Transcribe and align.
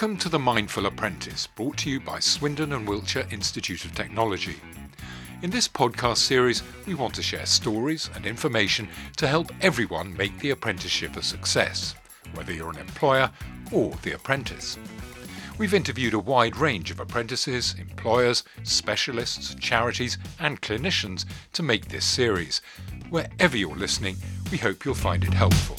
Welcome 0.00 0.16
to 0.20 0.30
The 0.30 0.38
Mindful 0.38 0.86
Apprentice, 0.86 1.46
brought 1.46 1.76
to 1.76 1.90
you 1.90 2.00
by 2.00 2.20
Swindon 2.20 2.72
and 2.72 2.88
Wiltshire 2.88 3.26
Institute 3.30 3.84
of 3.84 3.94
Technology. 3.94 4.56
In 5.42 5.50
this 5.50 5.68
podcast 5.68 6.16
series, 6.16 6.62
we 6.86 6.94
want 6.94 7.12
to 7.16 7.22
share 7.22 7.44
stories 7.44 8.08
and 8.14 8.24
information 8.24 8.88
to 9.18 9.28
help 9.28 9.52
everyone 9.60 10.16
make 10.16 10.38
the 10.38 10.52
apprenticeship 10.52 11.18
a 11.18 11.22
success, 11.22 11.94
whether 12.32 12.50
you're 12.50 12.70
an 12.70 12.78
employer 12.78 13.30
or 13.72 13.90
the 14.00 14.12
apprentice. 14.12 14.78
We've 15.58 15.74
interviewed 15.74 16.14
a 16.14 16.18
wide 16.18 16.56
range 16.56 16.90
of 16.90 16.98
apprentices, 16.98 17.74
employers, 17.78 18.42
specialists, 18.62 19.54
charities, 19.56 20.16
and 20.38 20.62
clinicians 20.62 21.26
to 21.52 21.62
make 21.62 21.88
this 21.88 22.06
series. 22.06 22.62
Wherever 23.10 23.54
you're 23.54 23.76
listening, 23.76 24.16
we 24.50 24.56
hope 24.56 24.86
you'll 24.86 24.94
find 24.94 25.24
it 25.24 25.34
helpful. 25.34 25.76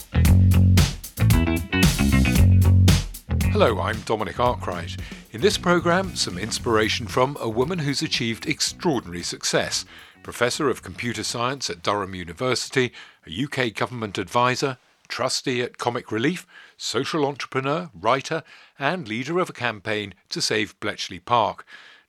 Hello, 3.61 3.79
I'm 3.79 4.01
Dominic 4.01 4.39
Arkwright. 4.39 4.97
In 5.33 5.41
this 5.41 5.55
programme, 5.55 6.15
some 6.15 6.39
inspiration 6.39 7.05
from 7.05 7.38
a 7.39 7.47
woman 7.47 7.77
who's 7.77 8.02
achieved 8.02 8.47
extraordinary 8.47 9.21
success. 9.21 9.85
Professor 10.23 10.67
of 10.67 10.81
Computer 10.81 11.21
Science 11.21 11.69
at 11.69 11.83
Durham 11.83 12.16
University, 12.16 12.91
a 13.27 13.43
UK 13.43 13.75
government 13.75 14.17
advisor, 14.17 14.79
trustee 15.07 15.61
at 15.61 15.77
Comic 15.77 16.11
Relief, 16.11 16.47
social 16.75 17.23
entrepreneur, 17.23 17.91
writer, 17.93 18.41
and 18.79 19.07
leader 19.07 19.38
of 19.38 19.52
a 19.52 19.53
campaign 19.53 20.16
to 20.30 20.41
save 20.41 20.80
Bletchley 20.80 21.19
Park. 21.19 21.63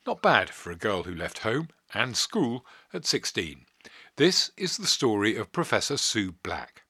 Not 0.07 0.23
bad 0.23 0.49
for 0.49 0.71
a 0.71 0.75
girl 0.75 1.03
who 1.03 1.15
left 1.15 1.41
home 1.41 1.69
and 1.93 2.17
school 2.17 2.65
at 2.95 3.05
16. 3.05 3.67
This 4.17 4.53
is 4.57 4.79
the 4.79 4.87
story 4.87 5.37
of 5.37 5.53
Professor 5.53 5.99
Sue 5.99 6.33
Black. 6.43 6.85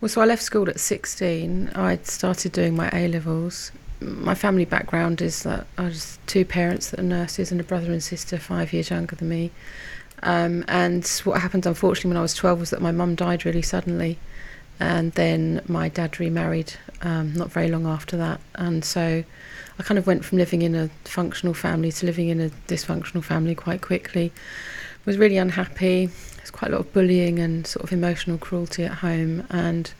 Well, 0.00 0.08
so 0.08 0.20
I 0.20 0.24
left 0.24 0.42
school 0.42 0.68
at 0.68 0.80
16. 0.80 1.70
I'd 1.76 2.08
started 2.08 2.50
doing 2.50 2.74
my 2.74 2.90
A 2.92 3.06
levels. 3.06 3.70
My 4.02 4.34
family 4.34 4.64
background 4.64 5.20
is 5.20 5.42
that 5.42 5.66
I 5.78 5.84
was 5.84 6.18
two 6.26 6.44
parents 6.44 6.90
that 6.90 7.00
are 7.00 7.04
nurses 7.04 7.52
and 7.52 7.60
a 7.60 7.64
brother 7.64 7.92
and 7.92 8.02
sister 8.02 8.38
five 8.38 8.72
years 8.72 8.90
younger 8.90 9.16
than 9.16 9.28
me. 9.28 9.50
Um, 10.22 10.64
and 10.68 11.06
what 11.24 11.40
happened, 11.40 11.66
unfortunately, 11.66 12.10
when 12.10 12.16
I 12.16 12.22
was 12.22 12.34
12 12.34 12.60
was 12.60 12.70
that 12.70 12.80
my 12.80 12.92
mum 12.92 13.14
died 13.14 13.44
really 13.44 13.62
suddenly. 13.62 14.18
And 14.80 15.12
then 15.12 15.62
my 15.68 15.88
dad 15.88 16.18
remarried 16.18 16.74
um, 17.02 17.34
not 17.34 17.52
very 17.52 17.68
long 17.68 17.86
after 17.86 18.16
that. 18.16 18.40
And 18.54 18.84
so 18.84 19.22
I 19.78 19.82
kind 19.82 19.98
of 19.98 20.06
went 20.06 20.24
from 20.24 20.38
living 20.38 20.62
in 20.62 20.74
a 20.74 20.88
functional 21.04 21.54
family 21.54 21.92
to 21.92 22.06
living 22.06 22.28
in 22.28 22.40
a 22.40 22.50
dysfunctional 22.68 23.22
family 23.22 23.54
quite 23.54 23.80
quickly. 23.82 24.32
Was 25.04 25.18
really 25.18 25.36
unhappy, 25.36 26.10
there's 26.36 26.50
quite 26.52 26.70
a 26.70 26.76
lot 26.76 26.80
of 26.82 26.92
bullying 26.92 27.40
and 27.40 27.66
sort 27.66 27.84
of 27.84 27.92
emotional 27.92 28.38
cruelty 28.38 28.84
at 28.84 28.92
home. 28.92 29.44
And 29.50 29.92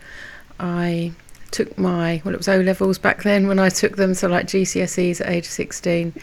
I 0.60 1.12
took 1.52 1.78
my, 1.78 2.20
well, 2.24 2.34
it 2.34 2.38
was 2.38 2.48
O 2.48 2.60
levels 2.60 2.98
back 2.98 3.22
then 3.22 3.46
when 3.46 3.58
I 3.58 3.68
took 3.68 3.96
them, 3.96 4.14
so 4.14 4.28
like 4.28 4.46
GCSEs 4.46 5.20
at 5.20 5.28
age 5.28 5.46
16. 5.46 6.14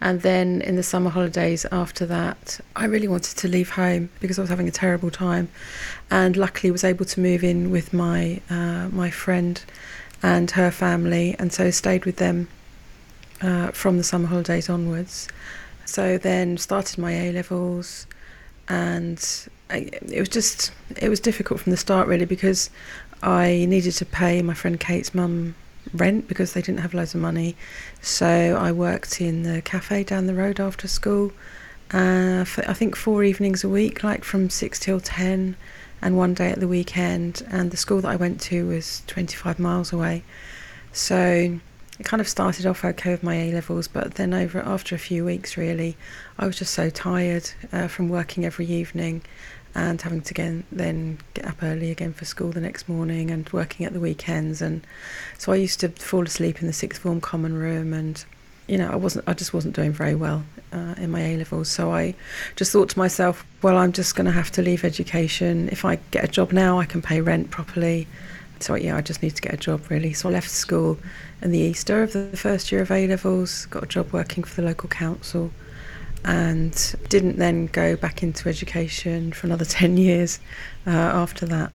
And 0.00 0.22
then 0.22 0.62
in 0.62 0.76
the 0.76 0.82
summer 0.82 1.10
holidays 1.10 1.66
after 1.70 2.06
that, 2.06 2.60
I 2.74 2.86
really 2.86 3.08
wanted 3.08 3.36
to 3.38 3.48
leave 3.48 3.70
home 3.70 4.10
because 4.20 4.38
I 4.38 4.42
was 4.42 4.50
having 4.50 4.68
a 4.68 4.72
terrible 4.72 5.10
time. 5.10 5.48
And 6.10 6.36
luckily 6.36 6.70
was 6.70 6.84
able 6.84 7.04
to 7.04 7.20
move 7.20 7.44
in 7.44 7.70
with 7.70 7.92
my, 7.92 8.40
uh, 8.48 8.88
my 8.90 9.10
friend 9.10 9.62
and 10.22 10.50
her 10.52 10.70
family, 10.70 11.36
and 11.38 11.52
so 11.52 11.70
stayed 11.70 12.04
with 12.04 12.16
them 12.16 12.48
uh, 13.40 13.68
from 13.68 13.98
the 13.98 14.04
summer 14.04 14.26
holidays 14.26 14.68
onwards. 14.68 15.28
So 15.84 16.18
then 16.18 16.58
started 16.58 16.98
my 16.98 17.12
A 17.12 17.32
levels, 17.32 18.06
and 18.68 19.48
I, 19.70 19.88
it 20.10 20.18
was 20.18 20.28
just 20.28 20.72
it 20.96 21.08
was 21.08 21.20
difficult 21.20 21.60
from 21.60 21.70
the 21.70 21.76
start 21.76 22.08
really 22.08 22.24
because 22.24 22.70
I 23.22 23.66
needed 23.68 23.92
to 23.92 24.06
pay 24.06 24.42
my 24.42 24.54
friend 24.54 24.78
Kate's 24.78 25.14
mum 25.14 25.54
rent 25.92 26.28
because 26.28 26.52
they 26.52 26.62
didn't 26.62 26.80
have 26.80 26.94
loads 26.94 27.14
of 27.14 27.20
money. 27.20 27.56
So 28.00 28.26
I 28.60 28.72
worked 28.72 29.20
in 29.20 29.42
the 29.42 29.62
cafe 29.62 30.04
down 30.04 30.26
the 30.26 30.34
road 30.34 30.60
after 30.60 30.88
school. 30.88 31.32
Uh, 31.90 32.44
for, 32.44 32.68
I 32.68 32.74
think 32.74 32.94
four 32.96 33.24
evenings 33.24 33.64
a 33.64 33.68
week, 33.68 34.04
like 34.04 34.24
from 34.24 34.50
six 34.50 34.78
till 34.78 35.00
ten, 35.00 35.56
and 36.02 36.16
one 36.16 36.34
day 36.34 36.50
at 36.50 36.60
the 36.60 36.68
weekend. 36.68 37.42
And 37.50 37.70
the 37.70 37.76
school 37.76 38.00
that 38.02 38.08
I 38.08 38.16
went 38.16 38.40
to 38.42 38.66
was 38.66 39.02
25 39.06 39.58
miles 39.58 39.92
away. 39.92 40.22
So 40.92 41.58
it 41.98 42.04
kind 42.04 42.20
of 42.20 42.28
started 42.28 42.66
off 42.66 42.84
okay 42.84 43.10
with 43.10 43.22
my 43.22 43.34
A 43.34 43.52
levels, 43.52 43.88
but 43.88 44.14
then 44.14 44.32
over 44.32 44.60
after 44.60 44.94
a 44.94 44.98
few 44.98 45.24
weeks, 45.24 45.56
really, 45.56 45.96
I 46.38 46.46
was 46.46 46.58
just 46.58 46.74
so 46.74 46.90
tired 46.90 47.50
uh, 47.72 47.88
from 47.88 48.08
working 48.08 48.44
every 48.44 48.66
evening 48.66 49.22
and 49.74 50.00
having 50.00 50.20
to 50.20 50.30
again 50.32 50.64
then 50.72 51.18
get 51.34 51.46
up 51.46 51.62
early 51.62 51.90
again 51.90 52.12
for 52.12 52.24
school 52.24 52.50
the 52.50 52.60
next 52.60 52.88
morning 52.88 53.30
and 53.30 53.48
working 53.50 53.86
at 53.86 53.92
the 53.92 54.00
weekends. 54.00 54.62
And 54.62 54.86
so 55.38 55.52
I 55.52 55.56
used 55.56 55.80
to 55.80 55.88
fall 55.88 56.24
asleep 56.24 56.60
in 56.60 56.66
the 56.66 56.72
sixth 56.72 57.02
form 57.02 57.20
common 57.20 57.56
room 57.56 57.92
and 57.92 58.24
you 58.66 58.76
know 58.76 58.90
I 58.90 58.96
wasn't 58.96 59.28
I 59.28 59.34
just 59.34 59.54
wasn't 59.54 59.74
doing 59.74 59.92
very 59.92 60.14
well 60.14 60.44
uh, 60.72 60.94
in 60.98 61.10
my 61.10 61.20
A 61.20 61.36
levels. 61.36 61.68
So 61.68 61.92
I 61.92 62.14
just 62.56 62.72
thought 62.72 62.90
to 62.90 62.98
myself 62.98 63.46
well 63.62 63.76
I'm 63.76 63.92
just 63.92 64.16
going 64.16 64.26
to 64.26 64.32
have 64.32 64.50
to 64.52 64.62
leave 64.62 64.84
education. 64.84 65.68
If 65.70 65.84
I 65.84 65.96
get 66.10 66.24
a 66.24 66.28
job 66.28 66.52
now 66.52 66.78
I 66.78 66.84
can 66.84 67.02
pay 67.02 67.20
rent 67.20 67.50
properly. 67.50 68.06
So 68.60 68.74
yeah 68.74 68.96
I 68.96 69.02
just 69.02 69.22
need 69.22 69.36
to 69.36 69.42
get 69.42 69.54
a 69.54 69.58
job 69.58 69.90
really. 69.90 70.12
So 70.12 70.28
I 70.28 70.32
left 70.32 70.50
school 70.50 70.98
in 71.42 71.52
the 71.52 71.58
Easter 71.58 72.02
of 72.02 72.12
the 72.12 72.36
first 72.36 72.72
year 72.72 72.82
of 72.82 72.90
A 72.90 73.06
levels 73.06 73.66
got 73.66 73.84
a 73.84 73.86
job 73.86 74.12
working 74.12 74.42
for 74.44 74.60
the 74.60 74.66
local 74.66 74.88
council 74.88 75.52
and 76.24 76.96
didn't 77.08 77.36
then 77.36 77.66
go 77.66 77.96
back 77.96 78.22
into 78.22 78.48
education 78.48 79.32
for 79.32 79.46
another 79.46 79.64
10 79.66 79.96
years 79.96 80.38
uh, 80.86 80.90
after 80.90 81.46
that. 81.46 81.72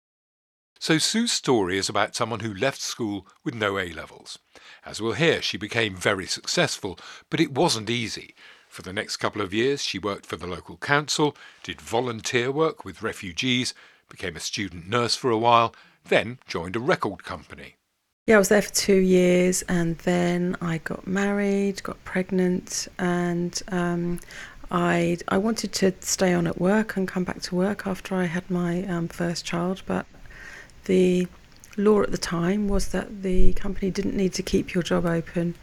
So 0.79 0.97
Sue's 0.97 1.31
story 1.31 1.77
is 1.77 1.87
about 1.87 2.13
someone 2.13 2.41
who 2.41 2.53
left 2.53 2.81
school 2.81 3.25
with 3.45 3.55
no 3.55 3.79
A 3.79 3.93
levels. 3.93 4.39
As 4.85 5.01
we'll 5.01 5.13
hear, 5.13 5.41
she 5.41 5.57
became 5.57 5.95
very 5.95 6.27
successful, 6.27 6.99
but 7.29 7.39
it 7.39 7.53
wasn't 7.53 7.89
easy. 7.89 8.35
For 8.67 8.81
the 8.81 8.91
next 8.91 9.17
couple 9.17 9.41
of 9.41 9.53
years, 9.53 9.81
she 9.81 9.97
worked 9.97 10.25
for 10.25 10.35
the 10.35 10.47
local 10.47 10.75
council, 10.77 11.37
did 11.63 11.79
volunteer 11.79 12.51
work 12.51 12.83
with 12.83 13.01
refugees, 13.01 13.73
became 14.09 14.35
a 14.35 14.41
student 14.41 14.89
nurse 14.89 15.15
for 15.15 15.31
a 15.31 15.37
while, 15.37 15.73
then 16.03 16.39
joined 16.47 16.75
a 16.75 16.81
record 16.81 17.23
company. 17.23 17.75
Yeah, 18.25 18.35
I 18.35 18.38
was 18.38 18.47
there 18.47 18.61
for 18.61 18.73
two 18.73 19.00
years 19.00 19.63
and 19.63 19.97
then 19.97 20.56
I 20.61 20.78
got 20.78 21.06
married, 21.06 21.84
got 21.84 22.01
pregnant, 22.06 22.88
and 22.97 23.61
um, 23.67 24.22
I 24.72 25.17
I 25.28 25.38
wanted 25.38 25.73
to 25.73 25.91
stay 26.00 26.34
on 26.34 26.47
at 26.47 26.57
work 26.57 26.95
and 26.95 27.06
come 27.06 27.25
back 27.25 27.41
to 27.41 27.56
work 27.56 27.85
after 27.85 28.16
I 28.16 28.28
had 28.28 28.50
my 28.50 28.85
um, 28.85 29.09
first 29.09 29.44
child, 29.44 29.81
but 29.85 30.06
the 30.85 31.28
law 31.75 32.01
at 32.01 32.11
the 32.11 32.17
time 32.17 32.69
was 32.69 32.88
that 32.94 33.23
the 33.23 33.51
company 33.56 33.91
didn't 33.91 34.16
need 34.16 34.31
to 34.35 34.41
keep 34.41 34.73
your 34.73 34.84
job 34.84 35.05
open 35.05 35.55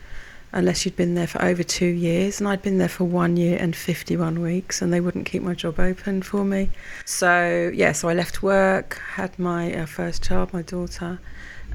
unless 0.53 0.85
you'd 0.85 0.97
been 0.97 1.15
there 1.15 1.29
for 1.29 1.41
over 1.43 1.63
two 1.63 1.87
years, 1.87 2.41
and 2.41 2.49
I'd 2.49 2.61
been 2.61 2.77
there 2.77 2.91
for 2.91 3.05
one 3.05 3.39
year 3.39 3.57
and 3.59 3.75
51 3.75 4.39
weeks, 4.43 4.83
and 4.83 4.93
they 4.93 5.01
wouldn't 5.01 5.25
keep 5.25 5.43
my 5.43 5.55
job 5.55 5.81
open 5.81 6.21
for 6.21 6.45
me. 6.45 6.69
So, 7.07 7.71
yeah, 7.73 7.93
so 7.93 8.11
I 8.11 8.13
left 8.15 8.43
work, 8.43 9.01
had 9.15 9.39
my 9.39 9.73
uh, 9.73 9.87
first 9.87 10.23
child, 10.23 10.53
my 10.53 10.61
daughter, 10.61 11.21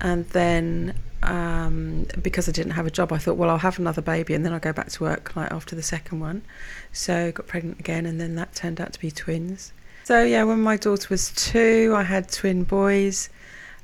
and 0.01 0.27
then 0.29 0.95
um, 1.23 2.05
because 2.21 2.47
I 2.47 2.51
didn't 2.51 2.73
have 2.73 2.85
a 2.85 2.91
job, 2.91 3.11
I 3.11 3.17
thought, 3.17 3.37
well, 3.37 3.49
I'll 3.49 3.57
have 3.57 3.79
another 3.79 4.01
baby 4.01 4.33
and 4.33 4.45
then 4.45 4.53
I'll 4.53 4.59
go 4.59 4.73
back 4.73 4.89
to 4.89 5.03
work 5.03 5.35
like 5.35 5.51
after 5.51 5.75
the 5.75 5.83
second 5.83 6.19
one. 6.19 6.43
So 6.91 7.31
got 7.31 7.47
pregnant 7.47 7.79
again, 7.79 8.05
and 8.05 8.19
then 8.21 8.35
that 8.35 8.53
turned 8.55 8.79
out 8.79 8.93
to 8.93 8.99
be 8.99 9.11
twins. 9.11 9.73
So 10.03 10.23
yeah, 10.23 10.43
when 10.43 10.61
my 10.61 10.77
daughter 10.77 11.07
was 11.09 11.31
two, 11.31 11.93
I 11.95 12.03
had 12.03 12.29
twin 12.29 12.63
boys. 12.63 13.29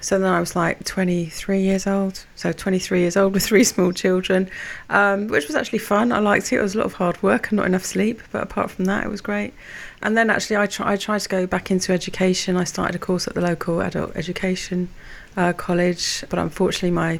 So 0.01 0.17
then 0.17 0.31
I 0.31 0.39
was 0.39 0.55
like 0.55 0.83
23 0.83 1.61
years 1.61 1.85
old. 1.85 2.25
So 2.35 2.51
23 2.51 3.01
years 3.01 3.15
old 3.15 3.33
with 3.33 3.43
three 3.43 3.63
small 3.63 3.91
children, 3.91 4.49
um, 4.89 5.27
which 5.27 5.47
was 5.47 5.55
actually 5.55 5.79
fun. 5.79 6.11
I 6.11 6.19
liked 6.19 6.51
it. 6.51 6.57
It 6.57 6.61
was 6.61 6.73
a 6.73 6.79
lot 6.79 6.87
of 6.87 6.93
hard 6.93 7.21
work 7.21 7.49
and 7.49 7.57
not 7.57 7.67
enough 7.67 7.85
sleep, 7.85 8.21
but 8.31 8.41
apart 8.41 8.71
from 8.71 8.85
that, 8.85 9.05
it 9.05 9.09
was 9.09 9.21
great. 9.21 9.53
And 10.01 10.17
then 10.17 10.31
actually, 10.31 10.57
I, 10.57 10.65
try, 10.65 10.93
I 10.93 10.97
tried 10.97 11.19
to 11.19 11.29
go 11.29 11.45
back 11.45 11.69
into 11.69 11.93
education. 11.93 12.57
I 12.57 12.63
started 12.63 12.95
a 12.95 12.99
course 12.99 13.27
at 13.27 13.35
the 13.35 13.41
local 13.41 13.81
adult 13.81 14.15
education 14.15 14.89
uh, 15.37 15.53
college, 15.53 16.23
but 16.29 16.39
unfortunately, 16.39 16.91
my 16.91 17.19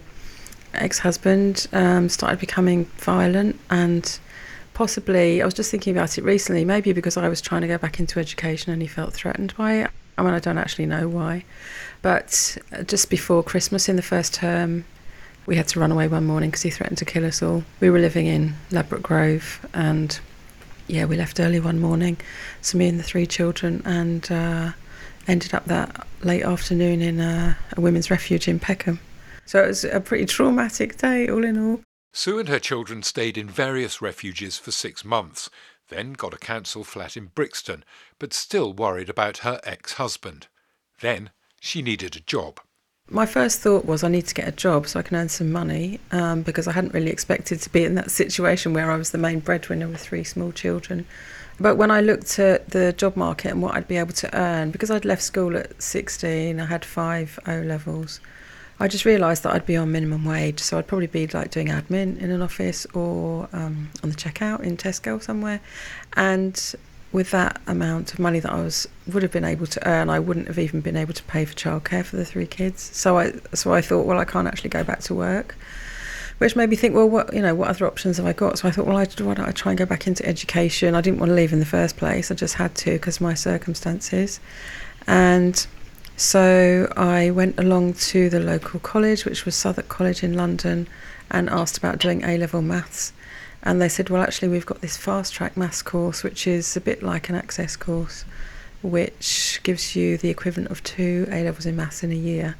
ex-husband 0.73 1.67
um, 1.73 2.09
started 2.09 2.39
becoming 2.39 2.85
violent 2.97 3.59
and 3.69 4.19
possibly 4.73 5.41
I 5.41 5.45
was 5.45 5.53
just 5.53 5.69
thinking 5.69 5.95
about 5.95 6.17
it 6.17 6.23
recently 6.23 6.65
maybe 6.65 6.93
because 6.93 7.17
I 7.17 7.27
was 7.27 7.41
trying 7.41 7.61
to 7.61 7.67
go 7.67 7.77
back 7.77 7.99
into 7.99 8.19
education 8.19 8.71
and 8.71 8.81
he 8.81 8.87
felt 8.87 9.13
threatened 9.13 9.55
by 9.57 9.73
it. 9.73 9.91
I 10.17 10.23
mean 10.23 10.33
I 10.33 10.39
don't 10.39 10.57
actually 10.57 10.85
know 10.85 11.07
why 11.07 11.43
but 12.01 12.57
uh, 12.71 12.83
just 12.83 13.09
before 13.09 13.43
Christmas 13.43 13.89
in 13.89 13.95
the 13.95 14.01
first 14.01 14.33
term 14.33 14.85
we 15.45 15.55
had 15.55 15.67
to 15.69 15.79
run 15.79 15.91
away 15.91 16.07
one 16.07 16.25
morning 16.25 16.51
because 16.51 16.61
he 16.61 16.69
threatened 16.69 16.99
to 16.99 17.05
kill 17.05 17.25
us 17.25 17.41
all. 17.41 17.63
We 17.79 17.89
were 17.89 17.99
living 17.99 18.27
in 18.27 18.55
Ladbroke 18.71 19.03
Grove 19.03 19.65
and 19.73 20.19
yeah 20.87 21.05
we 21.05 21.17
left 21.17 21.39
early 21.39 21.59
one 21.59 21.79
morning. 21.79 22.17
So 22.61 22.77
me 22.77 22.87
and 22.87 22.99
the 22.99 23.03
three 23.03 23.25
children 23.25 23.81
and 23.85 24.31
uh, 24.31 24.71
ended 25.27 25.53
up 25.53 25.65
that 25.65 26.07
late 26.21 26.43
afternoon 26.43 27.01
in 27.01 27.19
a, 27.19 27.57
a 27.75 27.81
women's 27.81 28.11
refuge 28.11 28.47
in 28.47 28.59
Peckham 28.59 28.99
so 29.51 29.61
it 29.61 29.67
was 29.67 29.83
a 29.83 29.99
pretty 29.99 30.25
traumatic 30.25 30.97
day, 30.97 31.27
all 31.27 31.43
in 31.43 31.57
all. 31.57 31.81
Sue 32.13 32.39
and 32.39 32.47
her 32.47 32.57
children 32.57 33.03
stayed 33.03 33.37
in 33.37 33.49
various 33.49 34.01
refuges 34.01 34.57
for 34.57 34.71
six 34.71 35.03
months, 35.03 35.49
then 35.89 36.13
got 36.13 36.33
a 36.33 36.37
council 36.37 36.85
flat 36.85 37.17
in 37.17 37.25
Brixton, 37.25 37.83
but 38.17 38.33
still 38.33 38.71
worried 38.71 39.09
about 39.09 39.39
her 39.39 39.59
ex 39.65 39.93
husband. 39.93 40.47
Then 41.01 41.31
she 41.59 41.81
needed 41.81 42.15
a 42.15 42.21
job. 42.21 42.61
My 43.11 43.25
first 43.25 43.59
thought 43.59 43.85
was 43.85 44.03
I 44.03 44.07
need 44.07 44.25
to 44.27 44.33
get 44.33 44.47
a 44.47 44.51
job 44.51 44.87
so 44.87 44.99
I 44.99 45.03
can 45.03 45.17
earn 45.17 45.29
some 45.29 45.51
money 45.51 45.99
um, 46.11 46.41
because 46.43 46.67
I 46.67 46.71
hadn't 46.71 46.93
really 46.93 47.11
expected 47.11 47.59
to 47.61 47.69
be 47.69 47.83
in 47.83 47.95
that 47.95 48.09
situation 48.09 48.73
where 48.73 48.89
I 48.89 48.95
was 48.95 49.11
the 49.11 49.17
main 49.17 49.41
breadwinner 49.41 49.87
with 49.87 49.99
three 49.99 50.23
small 50.23 50.51
children. 50.53 51.05
But 51.59 51.75
when 51.75 51.91
I 51.91 52.01
looked 52.01 52.39
at 52.39 52.69
the 52.69 52.93
job 52.93 53.17
market 53.17 53.51
and 53.51 53.61
what 53.61 53.75
I'd 53.75 53.87
be 53.87 53.97
able 53.97 54.13
to 54.13 54.35
earn, 54.35 54.71
because 54.71 54.89
I'd 54.89 55.05
left 55.05 55.21
school 55.21 55.57
at 55.57 55.81
16, 55.81 56.59
I 56.59 56.65
had 56.65 56.85
five 56.85 57.37
O 57.45 57.59
levels, 57.59 58.21
I 58.79 58.87
just 58.87 59.05
realised 59.05 59.43
that 59.43 59.53
I'd 59.53 59.65
be 59.65 59.77
on 59.77 59.91
minimum 59.91 60.25
wage. 60.25 60.59
So 60.59 60.79
I'd 60.79 60.87
probably 60.87 61.07
be 61.07 61.27
like 61.27 61.51
doing 61.51 61.67
admin 61.67 62.17
in 62.17 62.31
an 62.31 62.41
office 62.41 62.87
or 62.93 63.47
um, 63.53 63.89
on 64.01 64.09
the 64.09 64.15
checkout 64.15 64.61
in 64.61 64.77
Tesco 64.77 65.21
somewhere. 65.21 65.59
And 66.13 66.75
with 67.11 67.31
that 67.31 67.59
amount 67.67 68.13
of 68.13 68.19
money 68.19 68.39
that 68.39 68.51
I 68.51 68.61
was 68.61 68.87
would 69.07 69.23
have 69.23 69.31
been 69.31 69.43
able 69.43 69.67
to 69.67 69.87
earn, 69.87 70.09
I 70.09 70.19
wouldn't 70.19 70.47
have 70.47 70.59
even 70.59 70.81
been 70.81 70.95
able 70.95 71.13
to 71.13 71.23
pay 71.23 71.43
for 71.45 71.53
childcare 71.53 72.05
for 72.05 72.15
the 72.15 72.25
three 72.25 72.47
kids. 72.47 72.81
So 72.93 73.17
I 73.17 73.33
so 73.53 73.73
I 73.73 73.81
thought, 73.81 74.05
well, 74.05 74.19
I 74.19 74.25
can't 74.25 74.47
actually 74.47 74.69
go 74.69 74.83
back 74.83 75.01
to 75.01 75.15
work, 75.15 75.55
which 76.37 76.55
made 76.55 76.69
me 76.69 76.75
think, 76.75 76.95
well, 76.95 77.09
what 77.09 77.33
you 77.33 77.41
know, 77.41 77.53
what 77.53 77.67
other 77.69 77.85
options 77.85 78.17
have 78.17 78.25
I 78.25 78.33
got? 78.33 78.59
So 78.59 78.67
I 78.67 78.71
thought, 78.71 78.85
well, 78.85 78.97
I, 78.97 79.05
why 79.05 79.33
don't 79.33 79.47
I 79.47 79.51
try 79.51 79.71
and 79.71 79.79
go 79.79 79.85
back 79.85 80.07
into 80.07 80.25
education? 80.25 80.95
I 80.95 81.01
didn't 81.01 81.19
want 81.19 81.31
to 81.31 81.35
leave 81.35 81.51
in 81.51 81.59
the 81.59 81.65
first 81.65 81.97
place. 81.97 82.31
I 82.31 82.35
just 82.35 82.55
had 82.55 82.75
to 82.75 82.91
because 82.91 83.19
my 83.19 83.33
circumstances, 83.33 84.39
and 85.05 85.65
so 86.15 86.91
I 86.95 87.31
went 87.31 87.59
along 87.59 87.95
to 87.95 88.29
the 88.29 88.39
local 88.39 88.79
college, 88.79 89.25
which 89.25 89.43
was 89.43 89.55
Southwark 89.55 89.89
College 89.89 90.23
in 90.23 90.33
London, 90.33 90.87
and 91.29 91.49
asked 91.49 91.77
about 91.77 91.99
doing 91.99 92.23
A 92.23 92.37
level 92.37 92.61
maths 92.61 93.11
and 93.63 93.81
they 93.81 93.89
said, 93.89 94.09
well, 94.09 94.23
actually, 94.23 94.47
we've 94.47 94.65
got 94.65 94.81
this 94.81 94.97
fast 94.97 95.33
track 95.33 95.55
maths 95.55 95.81
course, 95.81 96.23
which 96.23 96.47
is 96.47 96.75
a 96.75 96.81
bit 96.81 97.03
like 97.03 97.29
an 97.29 97.35
access 97.35 97.75
course, 97.75 98.25
which 98.81 99.59
gives 99.63 99.95
you 99.95 100.17
the 100.17 100.29
equivalent 100.29 100.71
of 100.71 100.83
two 100.83 101.27
A 101.31 101.43
levels 101.43 101.65
in 101.67 101.75
maths 101.75 102.03
in 102.03 102.11
a 102.11 102.15
year. 102.15 102.55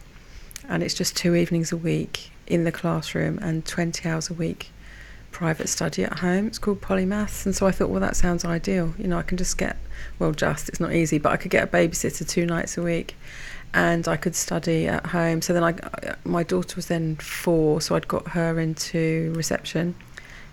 And 0.69 0.83
it's 0.83 0.94
just 0.94 1.18
two 1.18 1.36
evenings 1.36 1.71
a 1.71 1.77
week 1.77 2.31
in 2.45 2.65
the 2.65 2.71
classroom 2.71 3.39
and 3.39 3.65
20 3.65 4.07
hours 4.07 4.30
a 4.30 4.33
week 4.33 4.71
private 5.31 5.69
study 5.69 6.03
at 6.03 6.19
home. 6.19 6.45
It's 6.45 6.59
called 6.59 6.81
Polymaths. 6.81 7.45
And 7.45 7.56
so 7.56 7.65
I 7.65 7.71
thought, 7.71 7.89
well, 7.89 8.01
that 8.01 8.15
sounds 8.15 8.45
ideal. 8.45 8.94
You 8.97 9.07
know, 9.07 9.18
I 9.18 9.24
can 9.24 9.38
just 9.38 9.57
get, 9.57 9.77
well, 10.19 10.33
just, 10.33 10.69
it's 10.69 10.80
not 10.80 10.94
easy, 10.94 11.18
but 11.18 11.31
I 11.31 11.38
could 11.38 11.51
get 11.51 11.63
a 11.63 11.68
babysitter 11.68 12.27
two 12.27 12.45
nights 12.45 12.77
a 12.77 12.83
week 12.83 13.15
and 13.74 14.07
I 14.07 14.18
could 14.18 14.36
study 14.36 14.88
at 14.88 15.07
home. 15.07 15.42
So 15.42 15.54
then 15.54 15.63
I, 15.63 15.71
uh, 15.71 16.15
my 16.25 16.44
daughter 16.44 16.75
was 16.75 16.88
then 16.88 17.15
four, 17.15 17.81
so 17.81 17.95
I'd 17.95 18.07
got 18.07 18.27
her 18.30 18.59
into 18.59 19.33
reception 19.36 19.95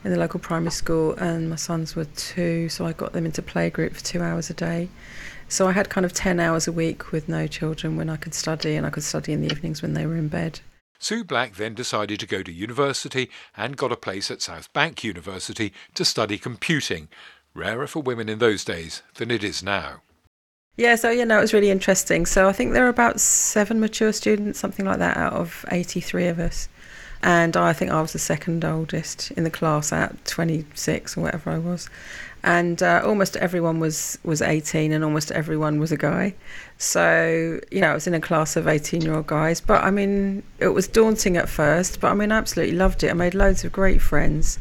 in 0.05 0.11
the 0.11 0.19
local 0.19 0.41
primary 0.41 0.71
school, 0.71 1.15
and 1.15 1.51
my 1.51 1.57
sons 1.57 1.97
were 1.97 2.05
two, 2.05 2.69
so 2.69 2.87
I 2.87 2.93
got 2.93 3.13
them 3.13 3.27
into 3.27 3.43
playgroup 3.43 3.95
for 3.95 4.05
two 4.05 4.23
hours 4.23 4.51
a 4.51 4.55
day. 4.55 4.89
So 5.49 5.67
I 5.67 5.73
had 5.73 5.89
kind 5.89 6.05
of 6.05 6.13
10 6.13 6.41
hours 6.41 6.69
a 6.69 6.73
week 6.73 7.11
with 7.11 7.29
no 7.29 7.47
children 7.47 7.97
when 7.97 8.11
I 8.11 8.17
could 8.17 8.35
study, 8.35 8.77
and 8.77 8.87
I 8.87 8.91
could 8.91 9.03
study 9.03 9.33
in 9.33 9.41
the 9.41 9.51
evenings 9.51 9.83
when 9.83 9.95
they 9.95 10.07
were 10.07 10.17
in 10.17 10.29
bed. 10.29 10.61
Sue 10.99 11.25
Black 11.25 11.55
then 11.55 11.75
decided 11.75 12.21
to 12.21 12.27
go 12.27 12.43
to 12.43 12.53
university 12.53 13.31
and 13.57 13.77
got 13.77 13.93
a 13.93 13.97
place 13.97 14.31
at 14.31 14.43
South 14.43 14.73
Bank 14.73 15.05
University 15.05 15.73
to 15.95 16.05
study 16.05 16.39
computing, 16.39 17.09
rarer 17.55 17.87
for 17.87 18.03
women 18.03 18.29
in 18.29 18.39
those 18.39 18.65
days 18.65 19.03
than 19.15 19.31
it 19.31 19.45
is 19.45 19.63
now. 19.63 20.03
Yeah, 20.77 20.95
so 20.95 21.11
you 21.11 21.25
know, 21.25 21.39
it 21.39 21.43
was 21.43 21.55
really 21.55 21.71
interesting. 21.71 22.25
So 22.27 22.49
I 22.49 22.53
think 22.53 22.73
there 22.73 22.87
are 22.87 22.91
about 22.91 23.21
seven 23.21 23.81
mature 23.81 24.13
students, 24.13 24.61
something 24.61 24.87
like 24.87 24.99
that, 24.99 25.17
out 25.17 25.33
of 25.33 25.65
83 25.71 26.29
of 26.29 26.39
us 26.39 26.69
and 27.23 27.57
I 27.57 27.73
think 27.73 27.91
I 27.91 28.01
was 28.01 28.13
the 28.13 28.19
second 28.19 28.65
oldest 28.65 29.33
in 29.33 29.45
the 29.45 29.51
class 29.51 29.93
at 29.93 30.25
26 30.25 31.17
or 31.17 31.23
whatever 31.23 31.51
I 31.51 31.59
was. 31.59 31.91
And 32.45 32.81
uh, 32.83 33.03
almost 33.05 33.37
everyone 33.37 33.81
was, 33.81 34.19
was 34.23 34.41
18 34.41 34.93
and 34.93 35.03
almost 35.03 35.33
everyone 35.33 35.81
was 35.81 35.91
a 35.91 35.97
guy. 35.97 36.35
So, 36.79 37.61
you 37.73 37.81
know, 37.81 37.91
I 37.91 37.95
was 37.95 38.07
in 38.07 38.15
a 38.15 38.21
class 38.21 38.55
of 38.55 38.69
18 38.69 39.03
year 39.03 39.15
old 39.15 39.27
guys. 39.27 39.61
But 39.61 39.83
I 39.83 39.91
mean, 39.91 40.45
it 40.61 40.69
was 40.69 40.87
daunting 40.87 41.37
at 41.37 41.49
first, 41.49 42.01
but 42.01 42.13
I 42.13 42.15
mean, 42.15 42.31
I 42.31 42.39
absolutely 42.39 42.77
loved 42.77 43.03
it. 43.03 43.11
I 43.11 43.15
made 43.15 43.35
loads 43.35 43.65
of 43.65 43.73
great 43.73 44.01
friends. 44.01 44.61